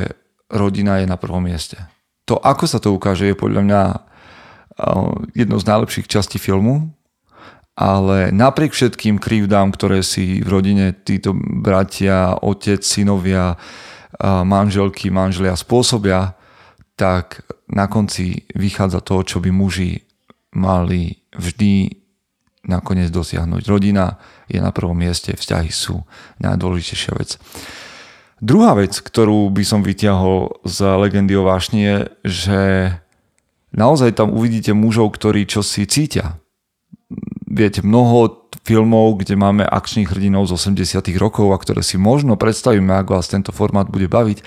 rodina 0.53 1.01
je 1.01 1.09
na 1.09 1.17
prvom 1.17 1.41
mieste. 1.41 1.81
To, 2.29 2.37
ako 2.37 2.65
sa 2.69 2.77
to 2.77 2.93
ukáže, 2.93 3.25
je 3.25 3.33
podľa 3.33 3.61
mňa 3.65 3.81
uh, 3.89 5.13
jednou 5.33 5.57
z 5.57 5.65
najlepších 5.65 6.05
častí 6.05 6.37
filmu, 6.37 6.93
ale 7.79 8.35
napriek 8.35 8.75
všetkým 8.75 9.23
krivdám, 9.23 9.71
ktoré 9.71 10.03
si 10.03 10.43
v 10.43 10.47
rodine 10.51 10.91
títo 10.91 11.31
bratia, 11.31 12.35
otec, 12.35 12.83
synovia, 12.83 13.55
manželky, 14.19 15.07
manželia 15.07 15.55
spôsobia, 15.55 16.35
tak 16.99 17.47
na 17.71 17.87
konci 17.87 18.43
vychádza 18.51 18.99
to, 18.99 19.23
čo 19.23 19.39
by 19.39 19.47
muži 19.55 20.03
mali 20.51 21.23
vždy 21.31 22.03
nakoniec 22.67 23.07
dosiahnuť. 23.15 23.63
Rodina 23.71 24.19
je 24.51 24.59
na 24.59 24.75
prvom 24.75 24.99
mieste, 24.99 25.31
vzťahy 25.31 25.71
sú 25.71 26.03
najdôležitejšia 26.43 27.13
vec. 27.15 27.39
Druhá 28.43 28.75
vec, 28.75 28.99
ktorú 28.99 29.47
by 29.55 29.63
som 29.63 29.87
vyťahol 29.87 30.67
z 30.67 30.83
legendy 30.99 31.39
o 31.39 31.47
vášni 31.47 31.79
je, 31.79 31.97
že 32.27 32.61
naozaj 33.71 34.19
tam 34.19 34.35
uvidíte 34.35 34.75
mužov, 34.75 35.15
ktorí 35.15 35.47
čo 35.47 35.63
si 35.63 35.87
cítia 35.87 36.43
viete, 37.59 37.83
mnoho 37.83 38.47
filmov, 38.63 39.19
kde 39.19 39.35
máme 39.35 39.67
akčných 39.67 40.07
hrdinov 40.07 40.47
z 40.47 40.55
80 40.55 41.03
rokov 41.19 41.51
a 41.51 41.57
ktoré 41.59 41.83
si 41.83 41.99
možno 41.99 42.39
predstavíme, 42.39 42.95
ako 42.95 43.19
vás 43.19 43.27
tento 43.27 43.51
formát 43.51 43.91
bude 43.91 44.07
baviť, 44.07 44.39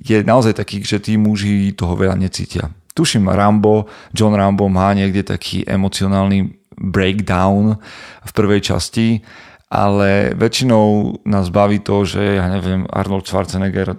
je 0.00 0.24
naozaj 0.24 0.56
taký, 0.56 0.80
že 0.80 0.96
tí 0.96 1.20
muži 1.20 1.76
toho 1.76 1.92
veľa 1.92 2.16
necítia. 2.16 2.72
Tuším, 2.96 3.28
Rambo, 3.28 3.86
John 4.16 4.32
Rambo 4.32 4.66
má 4.72 4.90
niekde 4.96 5.22
taký 5.22 5.62
emocionálny 5.68 6.56
breakdown 6.80 7.76
v 8.24 8.30
prvej 8.32 8.60
časti, 8.64 9.20
ale 9.70 10.34
väčšinou 10.34 11.20
nás 11.28 11.52
baví 11.52 11.78
to, 11.78 12.02
že 12.02 12.40
ja 12.40 12.48
neviem, 12.50 12.88
Arnold 12.90 13.28
Schwarzenegger 13.28 13.94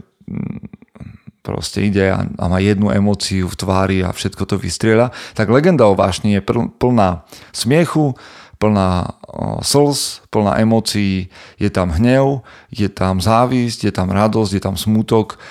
proste 1.41 1.85
ide 1.85 2.13
a, 2.13 2.25
a 2.25 2.45
má 2.45 2.61
jednu 2.61 2.93
emóciu 2.93 3.49
v 3.49 3.57
tvári 3.57 3.97
a 4.05 4.13
všetko 4.13 4.45
to 4.45 4.55
vystriela, 4.61 5.09
tak 5.33 5.49
legenda 5.49 5.89
o 5.89 5.97
vášni 5.97 6.37
je 6.37 6.41
plná 6.77 7.25
smiechu, 7.51 8.13
plná 8.61 9.17
slz, 9.65 10.29
plná 10.29 10.61
emócií, 10.61 11.33
je 11.57 11.69
tam 11.73 11.89
hnev, 11.89 12.45
je 12.69 12.85
tam 12.93 13.17
závisť, 13.17 13.89
je 13.89 13.93
tam 13.93 14.13
radosť, 14.13 14.51
je 14.53 14.61
tam 14.61 14.77
smutok, 14.77 15.41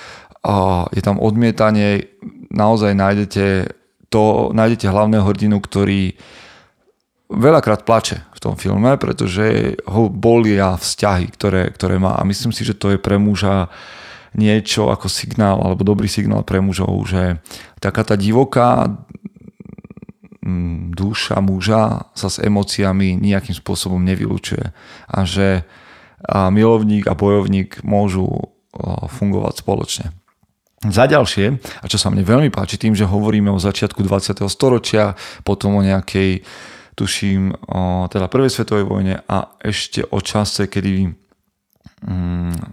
je 0.95 1.01
tam 1.03 1.19
odmietanie, 1.19 2.07
naozaj 2.47 2.95
nájdete 2.95 3.45
to, 4.07 4.55
nájdete 4.55 4.87
hlavného 4.87 5.27
hrdinu, 5.27 5.59
ktorý 5.59 6.15
veľakrát 7.31 7.87
plače 7.87 8.27
v 8.35 8.39
tom 8.43 8.55
filme, 8.59 8.95
pretože 8.99 9.75
ho 9.87 10.11
bolia 10.11 10.75
vzťahy, 10.75 11.31
ktoré, 11.31 11.71
ktoré 11.71 11.95
má. 11.95 12.19
A 12.19 12.27
myslím 12.27 12.51
si, 12.51 12.67
že 12.67 12.75
to 12.75 12.91
je 12.91 12.99
pre 12.99 13.15
muža 13.15 13.71
niečo 14.37 14.91
ako 14.91 15.11
signál 15.11 15.59
alebo 15.59 15.83
dobrý 15.83 16.07
signál 16.07 16.47
pre 16.47 16.63
mužov, 16.63 16.93
že 17.07 17.43
taká 17.83 18.07
tá 18.07 18.15
divoká 18.15 18.87
mm, 20.43 20.95
duša 20.95 21.43
muža 21.43 22.11
sa 22.15 22.27
s 22.31 22.39
emóciami 22.39 23.19
nejakým 23.19 23.55
spôsobom 23.55 23.99
nevylučuje 24.01 24.71
a 25.07 25.19
že 25.27 25.67
milovník 26.29 27.09
a 27.09 27.17
bojovník 27.17 27.81
môžu 27.81 28.53
fungovať 29.09 29.53
spoločne. 29.65 30.05
Za 30.81 31.05
ďalšie, 31.05 31.61
a 31.61 31.85
čo 31.85 31.97
sa 32.01 32.09
mne 32.09 32.25
veľmi 32.25 32.49
páči 32.49 32.81
tým, 32.81 32.97
že 32.97 33.05
hovoríme 33.05 33.53
o 33.53 33.61
začiatku 33.61 34.01
20. 34.01 34.41
storočia, 34.49 35.13
potom 35.45 35.77
o 35.77 35.85
nejakej, 35.85 36.41
tuším, 36.97 37.53
o 37.69 38.09
teda 38.09 38.25
prvej 38.25 38.49
svetovej 38.49 38.85
vojne 38.89 39.15
a 39.29 39.53
ešte 39.61 40.01
o 40.09 40.17
čase, 40.17 40.65
kedy 40.65 41.13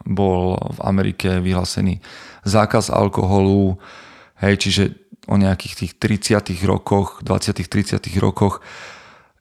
bol 0.09 0.57
v 0.57 0.79
Amerike 0.81 1.41
vyhlásený 1.45 2.01
zákaz 2.49 2.89
alkoholu, 2.89 3.77
hej, 4.41 4.57
čiže 4.57 4.83
o 5.29 5.37
nejakých 5.37 5.75
tých 5.85 5.93
30 6.01 6.65
rokoch, 6.65 7.21
20 7.21 7.61
30 7.69 8.01
rokoch. 8.25 8.65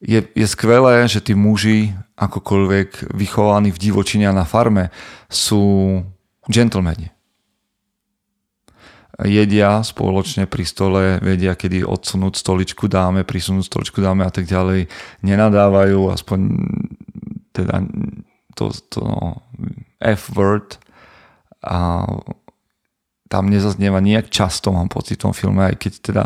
Je, 0.04 0.22
je 0.22 0.46
skvelé, 0.46 1.08
že 1.08 1.24
tí 1.24 1.34
muži, 1.34 1.96
akokoľvek 2.20 3.16
vychovaní 3.16 3.72
v 3.72 3.82
divočine 3.82 4.28
a 4.30 4.36
na 4.36 4.44
farme, 4.44 4.92
sú 5.32 6.04
gentlemani. 6.52 7.10
Jedia 9.18 9.82
spoločne 9.82 10.46
pri 10.46 10.62
stole, 10.62 11.18
vedia, 11.26 11.58
kedy 11.58 11.82
odsunúť 11.82 12.38
stoličku 12.38 12.86
dáme, 12.86 13.26
prisunúť 13.26 13.66
stoličku 13.66 13.98
dáme 13.98 14.22
a 14.22 14.30
tak 14.30 14.46
ďalej. 14.46 14.86
Nenadávajú, 15.26 16.14
aspoň 16.14 16.40
teda 17.50 17.82
to, 18.58 18.74
to 18.90 19.06
F-word 20.02 20.82
a 21.62 22.06
tam 23.28 23.52
nezaznieva 23.52 24.00
nejak 24.00 24.32
často, 24.32 24.72
mám 24.72 24.88
pocit 24.88 25.20
v 25.20 25.30
tom 25.30 25.34
filme, 25.36 25.62
aj 25.68 25.76
keď 25.78 25.94
teda 26.00 26.24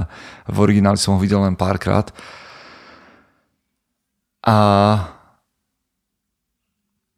v 0.47 0.57
origináli 0.61 1.01
som 1.01 1.17
ho 1.17 1.19
videl 1.19 1.41
len 1.41 1.57
párkrát. 1.57 2.13
A 4.45 4.57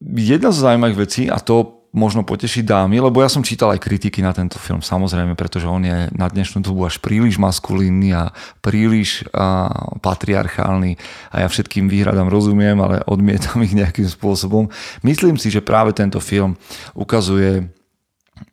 jedna 0.01 0.51
z 0.51 0.63
zaujímavých 0.63 0.99
vecí, 0.99 1.23
a 1.27 1.39
to 1.39 1.82
možno 1.93 2.25
potešiť 2.25 2.65
dámy, 2.65 2.97
lebo 2.97 3.21
ja 3.21 3.29
som 3.29 3.45
čítal 3.45 3.69
aj 3.69 3.85
kritiky 3.85 4.25
na 4.25 4.33
tento 4.33 4.57
film, 4.57 4.81
samozrejme, 4.81 5.37
pretože 5.37 5.69
on 5.69 5.85
je 5.85 6.09
na 6.17 6.25
dnešnú 6.25 6.65
dobu 6.65 6.89
až 6.89 6.97
príliš 6.97 7.37
maskulínny 7.37 8.17
a 8.17 8.33
príliš 8.65 9.21
a, 9.29 9.69
patriarchálny 10.01 10.97
a 11.29 11.45
ja 11.45 11.47
všetkým 11.47 11.85
výhradám 11.85 12.33
rozumiem, 12.33 12.81
ale 12.81 13.05
odmietam 13.05 13.61
ich 13.61 13.77
nejakým 13.77 14.09
spôsobom. 14.09 14.73
Myslím 15.05 15.37
si, 15.37 15.53
že 15.53 15.61
práve 15.61 15.93
tento 15.93 16.17
film 16.17 16.57
ukazuje 16.97 17.69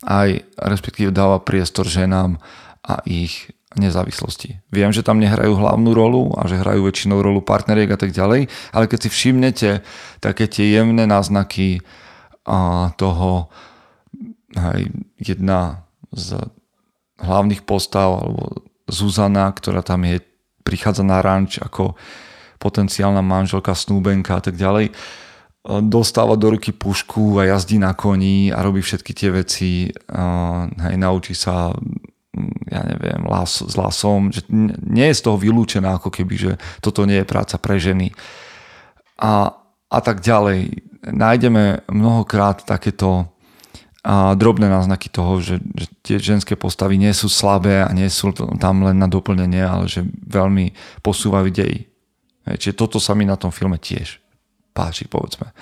aj, 0.04 0.44
respektíve 0.60 1.08
dáva 1.08 1.40
priestor 1.40 1.88
ženám 1.88 2.36
a 2.84 3.00
ich 3.08 3.48
nezávislosti. 3.80 4.60
Viem, 4.68 4.92
že 4.92 5.06
tam 5.06 5.22
nehrajú 5.22 5.56
hlavnú 5.56 5.94
rolu 5.94 6.34
a 6.36 6.44
že 6.44 6.58
hrajú 6.58 6.84
väčšinou 6.90 7.22
rolu 7.22 7.40
partneriek 7.40 7.88
a 7.94 7.96
tak 7.96 8.10
ďalej, 8.10 8.50
ale 8.74 8.84
keď 8.84 9.06
si 9.06 9.08
všimnete 9.08 9.70
také 10.18 10.44
tie 10.50 10.76
jemné 10.76 11.06
náznaky 11.06 11.80
a 12.50 12.90
toho 12.98 13.46
aj 14.58 14.90
jedna 15.22 15.86
z 16.10 16.34
hlavných 17.22 17.62
postav 17.62 18.18
alebo 18.18 18.66
Zuzana, 18.90 19.54
ktorá 19.54 19.86
tam 19.86 20.02
je, 20.02 20.18
prichádza 20.66 21.06
na 21.06 21.22
ranč 21.22 21.62
ako 21.62 21.94
potenciálna 22.58 23.22
manželka, 23.22 23.70
snúbenka 23.70 24.36
a 24.36 24.42
tak 24.42 24.58
ďalej, 24.58 24.90
dostáva 25.86 26.34
do 26.34 26.56
ruky 26.56 26.74
pušku 26.74 27.38
a 27.38 27.46
jazdí 27.46 27.78
na 27.78 27.94
koni 27.94 28.50
a 28.50 28.58
robí 28.64 28.82
všetky 28.82 29.12
tie 29.14 29.30
veci, 29.30 29.92
hej, 30.82 30.96
naučí 30.98 31.36
sa 31.38 31.70
ja 32.70 32.80
neviem, 32.86 33.26
las, 33.26 33.58
s 33.58 33.74
lasom, 33.74 34.30
že 34.30 34.46
nie 34.86 35.10
je 35.10 35.18
z 35.18 35.22
toho 35.26 35.36
vylúčená 35.36 35.98
ako 35.98 36.14
keby, 36.14 36.34
že 36.38 36.52
toto 36.78 37.02
nie 37.02 37.18
je 37.20 37.26
práca 37.26 37.58
pre 37.58 37.76
ženy. 37.82 38.14
A, 39.18 39.50
a 39.90 39.98
tak 39.98 40.22
ďalej 40.22 40.86
nájdeme 41.10 41.84
mnohokrát 41.90 42.62
takéto 42.62 43.26
a 44.00 44.32
drobné 44.32 44.72
náznaky 44.72 45.12
toho, 45.12 45.44
že, 45.44 45.60
že 45.76 45.86
tie 46.00 46.16
ženské 46.16 46.56
postavy 46.56 46.96
nie 46.96 47.12
sú 47.12 47.28
slabé 47.28 47.84
a 47.84 47.92
nie 47.92 48.08
sú 48.08 48.32
tam 48.56 48.80
len 48.80 48.96
na 48.96 49.04
doplnenie, 49.04 49.60
ale 49.60 49.92
že 49.92 50.08
veľmi 50.24 50.72
posúvajú 51.04 51.52
dej. 51.52 51.84
Čiže 52.48 52.80
toto 52.80 52.96
sa 52.96 53.12
mi 53.12 53.28
na 53.28 53.36
tom 53.36 53.52
filme 53.52 53.76
tiež 53.76 54.16
páči, 54.72 55.04
povedzme. 55.04 55.52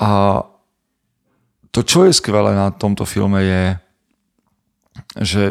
A 0.00 0.40
to, 1.76 1.84
čo 1.84 2.08
je 2.08 2.16
skvelé 2.16 2.56
na 2.56 2.72
tomto 2.72 3.04
filme 3.04 3.44
je, 3.44 3.64
že 5.20 5.42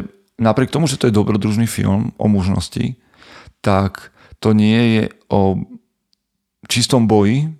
napriek 0.42 0.74
tomu, 0.74 0.90
že 0.90 0.98
to 0.98 1.06
je 1.06 1.14
dobrodružný 1.14 1.70
film 1.70 2.18
o 2.18 2.26
mužnosti, 2.26 2.98
tak 3.62 4.10
to 4.42 4.58
nie 4.58 4.98
je 4.98 5.04
o 5.30 5.54
čistom 6.66 7.08
boji, 7.08 7.52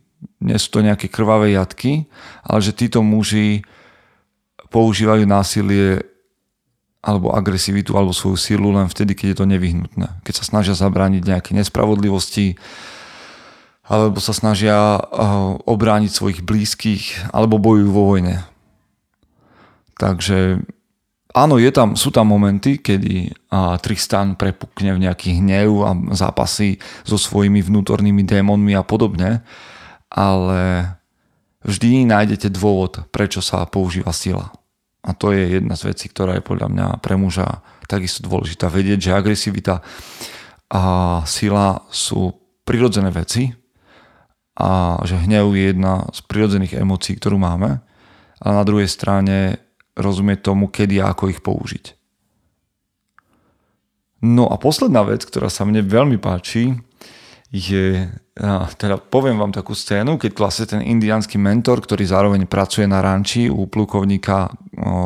nie 0.42 0.58
sú 0.58 0.68
to 0.74 0.80
nejaké 0.86 1.10
krvavé 1.10 1.54
jatky, 1.54 2.10
ale 2.42 2.60
že 2.62 2.76
títo 2.76 3.06
muži 3.06 3.66
používajú 4.70 5.24
násilie 5.24 6.04
alebo 7.06 7.30
agresivitu 7.32 7.94
alebo 7.94 8.18
svoju 8.18 8.38
silu 8.38 8.74
len 8.74 8.90
vtedy, 8.90 9.14
keď 9.14 9.28
je 9.32 9.38
to 9.38 9.46
nevyhnutné. 9.46 10.08
Keď 10.26 10.34
sa 10.42 10.46
snažia 10.46 10.74
zabrániť 10.74 11.22
nejaké 11.22 11.52
nespravodlivosti 11.54 12.58
alebo 13.86 14.18
sa 14.18 14.34
snažia 14.34 14.98
eh, 14.98 15.02
obrániť 15.70 16.12
svojich 16.12 16.40
blízkych 16.42 17.30
alebo 17.30 17.62
bojujú 17.62 17.90
vo 17.94 18.04
vojne. 18.10 18.42
Takže 19.96 20.66
áno, 21.36 21.60
je 21.60 21.68
tam, 21.76 22.00
sú 22.00 22.16
tam 22.16 22.32
momenty, 22.32 22.80
kedy 22.80 23.36
Tristan 23.84 24.40
prepukne 24.40 24.96
v 24.96 25.04
nejaký 25.04 25.44
hnev 25.44 25.70
a 25.84 25.92
zápasy 26.16 26.80
so 27.04 27.20
svojimi 27.20 27.60
vnútornými 27.60 28.24
démonmi 28.24 28.72
a 28.74 28.88
podobne 28.88 29.44
ale 30.16 30.96
vždy 31.68 32.08
nájdete 32.08 32.48
dôvod, 32.56 33.04
prečo 33.12 33.44
sa 33.44 33.68
používa 33.68 34.16
sila. 34.16 34.56
A 35.06 35.14
to 35.14 35.36
je 35.36 35.60
jedna 35.60 35.78
z 35.78 35.92
vecí, 35.94 36.10
ktorá 36.10 36.40
je 36.40 36.48
podľa 36.48 36.72
mňa 36.72 36.88
pre 37.04 37.20
muža 37.20 37.62
takisto 37.86 38.26
dôležitá. 38.26 38.72
Vedieť, 38.72 39.12
že 39.12 39.12
agresivita 39.14 39.84
a 40.72 40.82
sila 41.30 41.86
sú 41.94 42.34
prirodzené 42.66 43.14
veci 43.14 43.54
a 44.58 44.98
že 45.06 45.22
hnev 45.22 45.54
je 45.54 45.76
jedna 45.76 46.10
z 46.10 46.20
prirodzených 46.26 46.82
emócií, 46.82 47.22
ktorú 47.22 47.38
máme, 47.38 47.86
ale 48.42 48.54
na 48.56 48.66
druhej 48.66 48.90
strane 48.90 49.62
rozumieť 49.96 50.52
tomu, 50.52 50.68
kedy 50.68 51.00
a 51.02 51.16
ako 51.16 51.32
ich 51.32 51.40
použiť. 51.40 51.96
No 54.26 54.48
a 54.48 54.56
posledná 54.60 55.04
vec, 55.04 55.24
ktorá 55.28 55.52
sa 55.52 55.68
mne 55.68 55.84
veľmi 55.84 56.18
páči, 56.20 56.76
je, 57.56 58.10
teda 58.76 59.00
poviem 59.00 59.40
vám 59.40 59.56
takú 59.56 59.72
scénu, 59.72 60.20
keď 60.20 60.32
vlastne 60.36 60.66
ten 60.68 60.82
indiánsky 60.84 61.40
mentor, 61.40 61.80
ktorý 61.80 62.04
zároveň 62.04 62.44
pracuje 62.50 62.84
na 62.90 63.00
ranči 63.00 63.48
u 63.48 63.64
plukovníka 63.70 64.52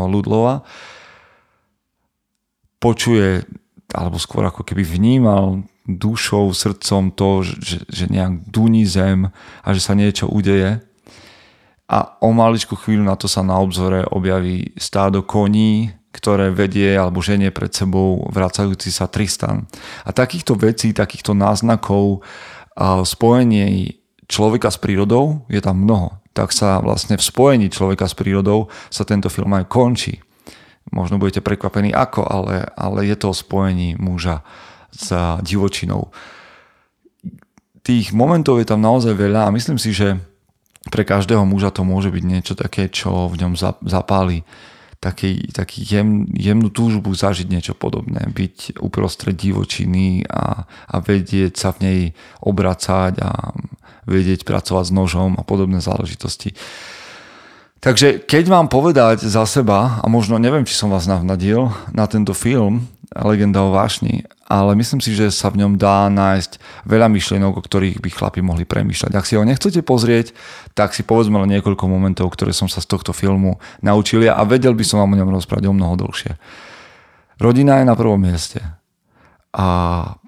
Ludlova, 0.09 0.65
počuje, 2.79 3.43
alebo 3.93 4.17
skôr 4.17 4.47
ako 4.47 4.63
keby 4.63 4.81
vnímal 4.81 5.61
dušou, 5.85 6.53
srdcom 6.53 7.13
to, 7.13 7.43
že, 7.43 7.85
že 7.89 8.05
nejak 8.07 8.49
duní 8.49 8.85
zem 8.85 9.29
a 9.65 9.67
že 9.73 9.81
sa 9.81 9.97
niečo 9.97 10.29
udeje. 10.29 10.81
A 11.89 12.21
o 12.21 12.29
maličku 12.29 12.77
chvíľu 12.77 13.09
na 13.09 13.17
to 13.17 13.25
sa 13.25 13.41
na 13.41 13.57
obzore 13.57 14.05
objaví 14.05 14.77
stádo 14.77 15.25
koní, 15.25 15.89
ktoré 16.13 16.53
vedie 16.53 16.93
alebo 16.93 17.21
ženie 17.21 17.49
pred 17.49 17.73
sebou 17.73 18.29
vracajúci 18.29 18.93
sa 18.93 19.09
Tristan. 19.09 19.65
A 20.05 20.13
takýchto 20.13 20.53
vecí, 20.53 20.93
takýchto 20.93 21.33
náznakov 21.33 22.21
a 22.77 23.01
spojenie 23.01 23.97
človeka 24.29 24.69
s 24.69 24.77
prírodou 24.77 25.49
je 25.49 25.57
tam 25.61 25.81
mnoho. 25.81 26.21
Tak 26.37 26.53
sa 26.53 26.77
vlastne 26.77 27.17
v 27.17 27.25
spojení 27.25 27.67
človeka 27.73 28.05
s 28.05 28.13
prírodou 28.13 28.69
sa 28.93 29.01
tento 29.01 29.33
film 29.33 29.49
aj 29.57 29.65
končí. 29.65 30.21
Možno 30.93 31.17
budete 31.17 31.41
prekvapení 31.41 31.89
ako, 31.93 32.21
ale, 32.25 32.69
ale 32.77 33.09
je 33.09 33.17
to 33.17 33.33
o 33.33 33.37
spojení 33.37 33.97
muža 33.97 34.45
s 34.93 35.13
divočinou. 35.41 36.13
Tých 37.81 38.13
momentov 38.13 38.61
je 38.61 38.69
tam 38.69 38.81
naozaj 38.81 39.13
veľa 39.17 39.49
a 39.49 39.53
myslím 39.53 39.81
si, 39.81 39.93
že 39.93 40.17
pre 40.89 41.05
každého 41.05 41.45
muža 41.45 41.71
to 41.71 41.85
môže 41.85 42.09
byť 42.09 42.23
niečo 42.25 42.53
také, 42.57 42.89
čo 42.89 43.29
v 43.29 43.45
ňom 43.45 43.53
zapáli 43.85 44.43
taký, 44.99 45.47
taký 45.55 45.87
jem, 45.87 46.27
jemnú 46.35 46.67
túžbu 46.69 47.15
zažiť 47.15 47.47
niečo 47.47 47.73
podobné, 47.73 48.27
byť 48.27 48.83
uprostred 48.83 49.33
divočiny 49.33 50.27
a, 50.27 50.67
a 50.67 50.95
vedieť 50.99 51.55
sa 51.55 51.71
v 51.71 51.79
nej 51.79 51.99
obracať 52.43 53.13
a 53.23 53.55
vedieť 54.03 54.43
pracovať 54.43 54.91
s 54.91 54.95
nožom 54.95 55.39
a 55.39 55.43
podobné 55.47 55.79
záležitosti. 55.79 56.51
Takže 57.79 58.27
keď 58.27 58.51
mám 58.51 58.67
povedať 58.67 59.23
za 59.23 59.47
seba, 59.47 60.03
a 60.03 60.05
možno 60.11 60.35
neviem, 60.35 60.67
či 60.67 60.75
som 60.75 60.91
vás 60.91 61.07
navnadil 61.07 61.71
na 61.95 62.11
tento 62.11 62.35
film, 62.35 62.91
Legenda 63.09 63.65
o 63.65 63.73
vášni, 63.73 64.27
ale 64.49 64.73
myslím 64.81 64.97
si, 64.97 65.13
že 65.13 65.29
sa 65.29 65.53
v 65.53 65.61
ňom 65.61 65.77
dá 65.77 66.09
nájsť 66.09 66.57
veľa 66.89 67.05
myšlienok, 67.13 67.53
o 67.53 67.61
ktorých 67.61 68.01
by 68.01 68.09
chlapi 68.09 68.41
mohli 68.41 68.65
premýšľať. 68.65 69.13
Ak 69.13 69.29
si 69.29 69.37
ho 69.37 69.45
nechcete 69.45 69.85
pozrieť, 69.85 70.33
tak 70.73 70.97
si 70.97 71.05
povedzme 71.05 71.37
len 71.37 71.53
niekoľko 71.53 71.85
momentov, 71.85 72.33
ktoré 72.33 72.49
som 72.49 72.65
sa 72.65 72.81
z 72.81 72.89
tohto 72.89 73.13
filmu 73.13 73.61
naučil 73.85 74.25
a 74.25 74.41
vedel 74.49 74.73
by 74.73 74.81
som 74.81 75.05
vám 75.05 75.13
o 75.13 75.19
ňom 75.21 75.29
rozprávať 75.37 75.69
o 75.69 75.77
mnoho 75.77 75.93
dlhšie. 76.01 76.33
Rodina 77.37 77.77
je 77.77 77.85
na 77.85 77.93
prvom 77.93 78.17
mieste 78.17 78.57
a 79.53 79.67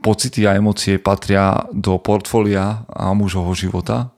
pocity 0.06 0.46
a 0.46 0.54
emócie 0.54 1.02
patria 1.02 1.66
do 1.74 1.98
portfólia 1.98 2.86
a 2.88 3.18
mužovho 3.18 3.58
života 3.58 4.14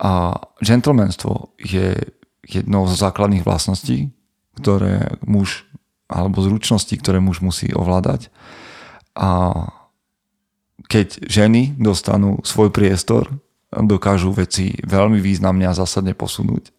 a 0.00 0.36
gentlemanstvo 0.60 1.56
je 1.56 1.96
jednou 2.44 2.88
z 2.88 2.94
základných 2.96 3.44
vlastností, 3.44 4.12
ktoré 4.60 5.16
muž, 5.24 5.68
alebo 6.08 6.40
zručnosti, 6.40 6.92
ktoré 6.96 7.20
muž 7.20 7.44
musí 7.44 7.72
ovládať. 7.72 8.32
A 9.14 9.52
keď 10.90 11.22
ženy 11.26 11.78
dostanú 11.78 12.42
svoj 12.42 12.74
priestor, 12.74 13.30
dokážu 13.70 14.34
veci 14.34 14.74
veľmi 14.82 15.22
významne 15.22 15.62
a 15.70 15.76
zásadne 15.76 16.10
posunúť. 16.18 16.74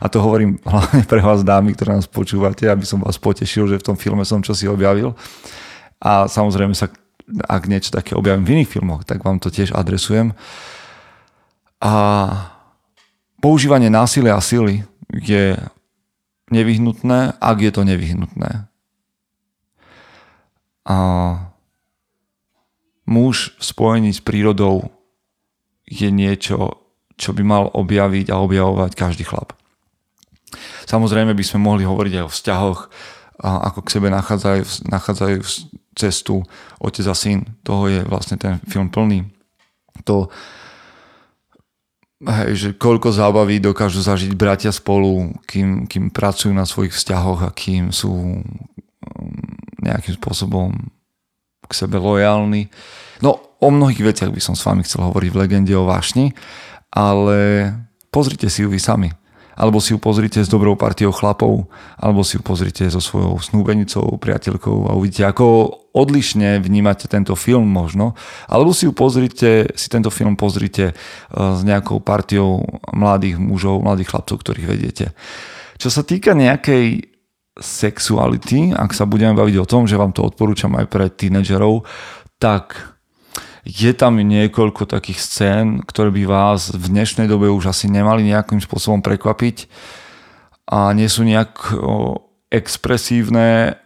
A 0.00 0.08
to 0.08 0.24
hovorím 0.24 0.56
hlavne 0.64 1.04
pre 1.04 1.20
vás 1.20 1.44
dámy, 1.44 1.76
ktoré 1.76 2.00
nás 2.00 2.08
počúvate, 2.08 2.64
aby 2.64 2.88
som 2.88 3.04
vás 3.04 3.20
potešil, 3.20 3.68
že 3.68 3.80
v 3.80 3.86
tom 3.92 3.96
filme 4.00 4.24
som 4.24 4.40
čosi 4.40 4.64
objavil. 4.64 5.12
A 6.00 6.28
samozrejme 6.28 6.72
sa, 6.72 6.88
ak 7.48 7.68
niečo 7.68 7.92
také 7.92 8.16
objavím 8.16 8.44
v 8.44 8.52
iných 8.60 8.72
filmoch, 8.72 9.04
tak 9.04 9.20
vám 9.24 9.40
to 9.40 9.52
tiež 9.52 9.72
adresujem. 9.76 10.32
A 11.80 11.92
používanie 13.44 13.92
násilia 13.92 14.36
a 14.36 14.44
sily 14.44 14.88
je 15.12 15.56
nevyhnutné, 16.48 17.36
ak 17.40 17.56
je 17.60 17.72
to 17.72 17.82
nevyhnutné. 17.84 18.68
A 20.84 20.96
muž 23.04 23.56
v 23.60 23.62
spojení 23.64 24.10
s 24.12 24.20
prírodou 24.20 24.88
je 25.84 26.08
niečo, 26.08 26.80
čo 27.14 27.30
by 27.36 27.42
mal 27.44 27.64
objaviť 27.70 28.32
a 28.32 28.40
objavovať 28.40 28.92
každý 28.96 29.24
chlap. 29.28 29.52
Samozrejme 30.88 31.34
by 31.34 31.44
sme 31.44 31.60
mohli 31.64 31.82
hovoriť 31.84 32.12
aj 32.20 32.24
o 32.24 32.32
vzťahoch, 32.32 32.80
ako 33.42 33.80
k 33.82 33.92
sebe 33.98 34.08
nachádzajú, 34.14 34.88
nachádzajú 34.88 35.38
cestu 35.98 36.46
otec 36.78 37.06
a 37.10 37.16
syn. 37.16 37.58
Toho 37.66 37.90
je 37.90 38.00
vlastne 38.06 38.38
ten 38.38 38.62
film 38.70 38.90
plný. 38.90 39.26
To, 40.06 40.30
hej, 42.22 42.52
že 42.54 42.68
koľko 42.78 43.10
zábaví 43.10 43.58
dokážu 43.58 44.02
zažiť 44.02 44.34
bratia 44.38 44.70
spolu, 44.70 45.34
kým, 45.46 45.86
kým 45.86 46.10
pracujú 46.14 46.54
na 46.54 46.66
svojich 46.66 46.94
vzťahoch 46.94 47.46
a 47.46 47.54
kým 47.54 47.90
sú 47.90 48.10
um, 48.10 48.42
nejakým 49.82 50.14
spôsobom 50.18 50.93
k 51.68 51.72
sebe 51.72 51.96
lojálni. 51.98 52.68
No, 53.22 53.56
o 53.60 53.68
mnohých 53.72 54.14
veciach 54.14 54.30
by 54.30 54.40
som 54.42 54.54
s 54.54 54.64
vami 54.64 54.84
chcel 54.84 55.06
hovoriť 55.08 55.30
v 55.32 55.40
legende 55.40 55.72
o 55.72 55.88
vášni, 55.88 56.36
ale 56.92 57.70
pozrite 58.12 58.46
si 58.52 58.62
ju 58.62 58.68
vy 58.68 58.78
sami. 58.78 59.10
Alebo 59.54 59.78
si 59.78 59.94
ju 59.94 60.02
pozrite 60.02 60.42
s 60.42 60.50
dobrou 60.50 60.74
partiou 60.74 61.14
chlapov, 61.14 61.70
alebo 61.94 62.26
si 62.26 62.34
ju 62.34 62.42
pozrite 62.42 62.90
so 62.90 62.98
svojou 62.98 63.38
snúbenicou, 63.38 64.18
priateľkou 64.18 64.90
a 64.90 64.98
uvidíte, 64.98 65.22
ako 65.22 65.70
odlišne 65.94 66.58
vnímate 66.58 67.06
tento 67.06 67.38
film 67.38 67.70
možno. 67.70 68.18
Alebo 68.50 68.74
si 68.74 68.90
ju 68.90 68.92
pozrite, 68.92 69.70
si 69.78 69.86
tento 69.86 70.10
film 70.10 70.34
pozrite 70.34 70.90
e, 70.90 70.94
s 71.30 71.62
nejakou 71.62 72.02
partiou 72.02 72.66
mladých 72.90 73.38
mužov, 73.38 73.86
mladých 73.86 74.10
chlapcov, 74.10 74.42
ktorých 74.42 74.66
vediete. 74.66 75.14
Čo 75.78 75.86
sa 75.86 76.02
týka 76.02 76.34
nejakej 76.34 77.13
sexuality, 77.54 78.74
ak 78.74 78.90
sa 78.90 79.06
budeme 79.06 79.38
baviť 79.38 79.56
o 79.62 79.68
tom, 79.68 79.86
že 79.86 79.98
vám 79.98 80.10
to 80.10 80.26
odporúčam 80.26 80.74
aj 80.74 80.86
pre 80.90 81.06
tínedžerov, 81.06 81.86
tak 82.42 82.94
je 83.64 83.94
tam 83.96 84.20
niekoľko 84.20 84.84
takých 84.84 85.20
scén, 85.22 85.66
ktoré 85.80 86.12
by 86.12 86.22
vás 86.28 86.74
v 86.74 86.84
dnešnej 86.92 87.24
dobe 87.24 87.48
už 87.48 87.72
asi 87.72 87.88
nemali 87.88 88.26
nejakým 88.26 88.60
spôsobom 88.60 89.00
prekvapiť 89.00 89.70
a 90.68 90.92
nie 90.92 91.08
sú 91.08 91.24
nejak 91.24 91.72
expresívne. 92.52 93.78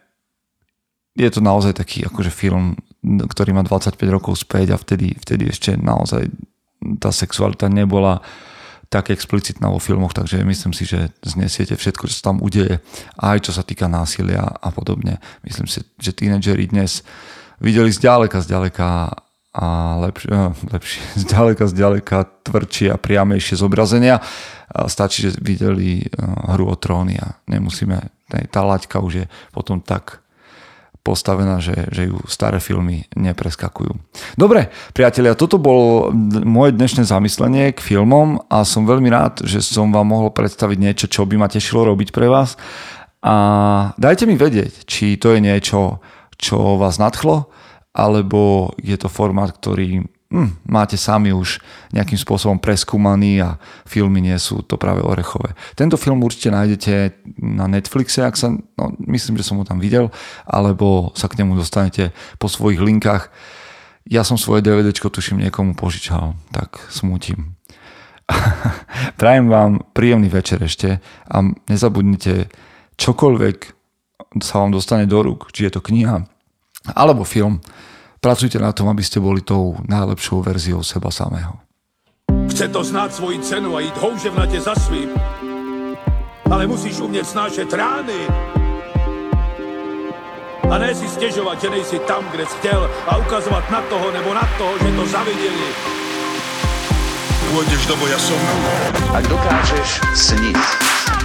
Je 1.15 1.31
to 1.31 1.39
naozaj 1.39 1.79
taký 1.79 2.03
akože 2.09 2.35
film, 2.35 2.75
ktorý 3.07 3.55
má 3.55 3.63
25 3.63 3.95
rokov 4.11 4.43
späť 4.43 4.75
a 4.75 4.81
vtedy, 4.81 5.15
vtedy 5.15 5.47
ešte 5.51 5.79
naozaj 5.79 6.27
tá 6.99 7.15
sexualita 7.15 7.71
nebola 7.71 8.23
tak 8.89 9.13
explicitná 9.13 9.69
vo 9.69 9.77
filmoch, 9.77 10.17
takže 10.17 10.41
myslím 10.45 10.73
si, 10.73 10.89
že 10.89 11.13
znesiete 11.21 11.77
všetko, 11.77 12.09
čo 12.09 12.15
sa 12.17 12.33
tam 12.33 12.41
udeje, 12.41 12.81
aj 13.21 13.39
čo 13.45 13.53
sa 13.53 13.61
týka 13.61 13.85
násilia 13.85 14.41
a 14.41 14.69
podobne. 14.73 15.21
Myslím 15.45 15.69
si, 15.69 15.85
že 16.01 16.17
tínedžeri 16.17 16.73
dnes 16.73 17.05
videli 17.61 17.93
zďaleka, 17.93 18.41
zďaleka 18.41 19.13
a 19.59 19.67
lepšie, 20.09 20.29
eh, 20.33 20.53
lepšie 20.73 21.03
zďaleka, 21.29 21.65
zďaleka 21.69 22.19
tvrdšie 22.49 22.89
a 22.93 23.01
priamejšie 23.01 23.61
zobrazenia. 23.61 24.25
Stačí, 24.69 25.29
že 25.29 25.37
videli 25.41 26.05
eh, 26.05 26.09
hru 26.57 26.73
o 26.73 26.77
tróny 26.77 27.21
a 27.21 27.37
nemusíme, 27.45 27.97
tá 28.49 28.61
laťka 28.65 29.05
už 29.05 29.13
je 29.25 29.27
potom 29.53 29.81
tak 29.81 30.25
postavená, 31.09 31.57
že, 31.65 31.89
že 31.89 32.13
ju 32.13 32.21
staré 32.29 32.61
filmy 32.61 33.09
nepreskakujú. 33.17 33.97
Dobre, 34.37 34.69
priatelia, 34.93 35.33
toto 35.33 35.57
bolo 35.57 36.13
moje 36.45 36.77
dnešné 36.77 37.09
zamyslenie 37.09 37.73
k 37.73 37.81
filmom 37.81 38.45
a 38.53 38.69
som 38.69 38.85
veľmi 38.85 39.09
rád, 39.09 39.49
že 39.49 39.65
som 39.65 39.89
vám 39.89 40.13
mohol 40.13 40.29
predstaviť 40.37 40.77
niečo, 40.77 41.07
čo 41.09 41.25
by 41.25 41.41
ma 41.41 41.49
tešilo 41.49 41.89
robiť 41.89 42.13
pre 42.13 42.29
vás. 42.29 42.61
A 43.25 43.35
dajte 43.97 44.29
mi 44.29 44.37
vedieť, 44.37 44.85
či 44.85 45.17
to 45.17 45.33
je 45.33 45.41
niečo, 45.41 46.05
čo 46.37 46.77
vás 46.77 47.01
nadchlo, 47.01 47.49
alebo 47.97 48.71
je 48.79 48.95
to 49.01 49.09
formát, 49.09 49.51
ktorý 49.51 50.05
hm, 50.29 50.69
máte 50.69 51.01
sami 51.01 51.33
už 51.33 51.61
nejakým 51.93 52.21
spôsobom 52.21 52.61
preskúmaný 52.61 53.41
a 53.41 53.57
filmy 53.89 54.21
nie 54.21 54.37
sú 54.37 54.61
to 54.61 54.77
práve 54.77 55.01
orechové. 55.01 55.57
Tento 55.73 55.97
film 55.97 56.21
určite 56.21 56.53
nájdete 56.53 56.95
na 57.41 57.65
Netflixe, 57.65 58.25
ak 58.25 58.37
sa, 58.37 58.53
no, 58.53 58.85
myslím, 59.09 59.41
že 59.41 59.47
som 59.49 59.57
ho 59.61 59.65
tam 59.65 59.81
videl, 59.81 60.13
alebo 60.45 61.13
sa 61.17 61.33
k 61.33 61.41
nemu 61.41 61.57
dostanete 61.57 62.13
po 62.37 62.53
svojich 62.53 62.81
linkách. 62.81 63.33
Ja 64.09 64.25
som 64.25 64.41
svoje 64.41 64.65
DVD 64.65 64.89
tuším 64.93 65.41
niekomu 65.45 65.77
požičal, 65.77 66.37
tak 66.53 66.81
smutím. 66.89 67.57
Prajem 69.21 69.49
vám 69.49 69.85
príjemný 69.97 70.29
večer 70.29 70.61
ešte 70.61 71.01
a 71.29 71.37
nezabudnite 71.73 72.53
čokoľvek 73.01 73.57
sa 74.45 74.61
vám 74.61 74.77
dostane 74.77 75.09
do 75.09 75.25
rúk, 75.25 75.49
či 75.57 75.69
je 75.69 75.73
to 75.77 75.81
kniha 75.81 76.29
alebo 76.95 77.27
film, 77.27 77.61
Pracujte 78.19 78.59
na 78.59 78.75
tom, 78.75 78.91
aby 78.91 79.03
ste 79.07 79.23
boli 79.23 79.47
tou 79.47 79.79
najlepšou 79.87 80.43
verziou 80.43 80.83
seba 80.83 81.15
samého. 81.15 81.55
Chce 82.51 82.69
to 82.69 82.83
znát 82.85 83.15
svoji 83.15 83.39
cenu 83.39 83.77
a 83.77 83.81
jít 83.81 83.97
houževnatě 83.97 84.61
za 84.61 84.75
svým. 84.75 85.09
Ale 86.51 86.67
musíš 86.67 86.99
umět 87.01 87.25
snášet 87.25 87.73
rány. 87.73 88.21
A 90.71 90.79
ne 90.79 90.95
si 90.95 91.09
stěžovat, 91.09 91.61
že 91.61 91.71
nejsi 91.71 91.99
tam, 91.99 92.25
kde 92.31 92.47
jsi 92.47 92.57
chtěl 92.59 92.91
a 93.07 93.17
ukazovat 93.17 93.71
na 93.71 93.81
toho 93.81 94.11
nebo 94.11 94.35
na 94.35 94.49
toho, 94.59 94.79
že 94.79 94.97
to 94.97 95.07
zaviděli. 95.07 95.69
Pôjdeš 97.49 97.89
do 97.89 97.97
boja 97.97 98.21
som. 98.21 98.37
Ak 99.17 99.25
dokážeš 99.25 100.05
sniť, 100.13 100.61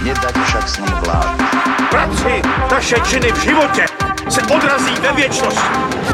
nedať 0.08 0.34
však 0.48 0.64
snom 0.64 0.96
vlád. 1.04 1.36
Práci, 1.92 2.40
taše 2.72 2.96
činy 3.04 3.28
v 3.28 3.40
životě 3.44 3.84
se 4.32 4.40
odrazí 4.48 4.94
ve 5.04 5.12
věčnosti. 5.12 6.13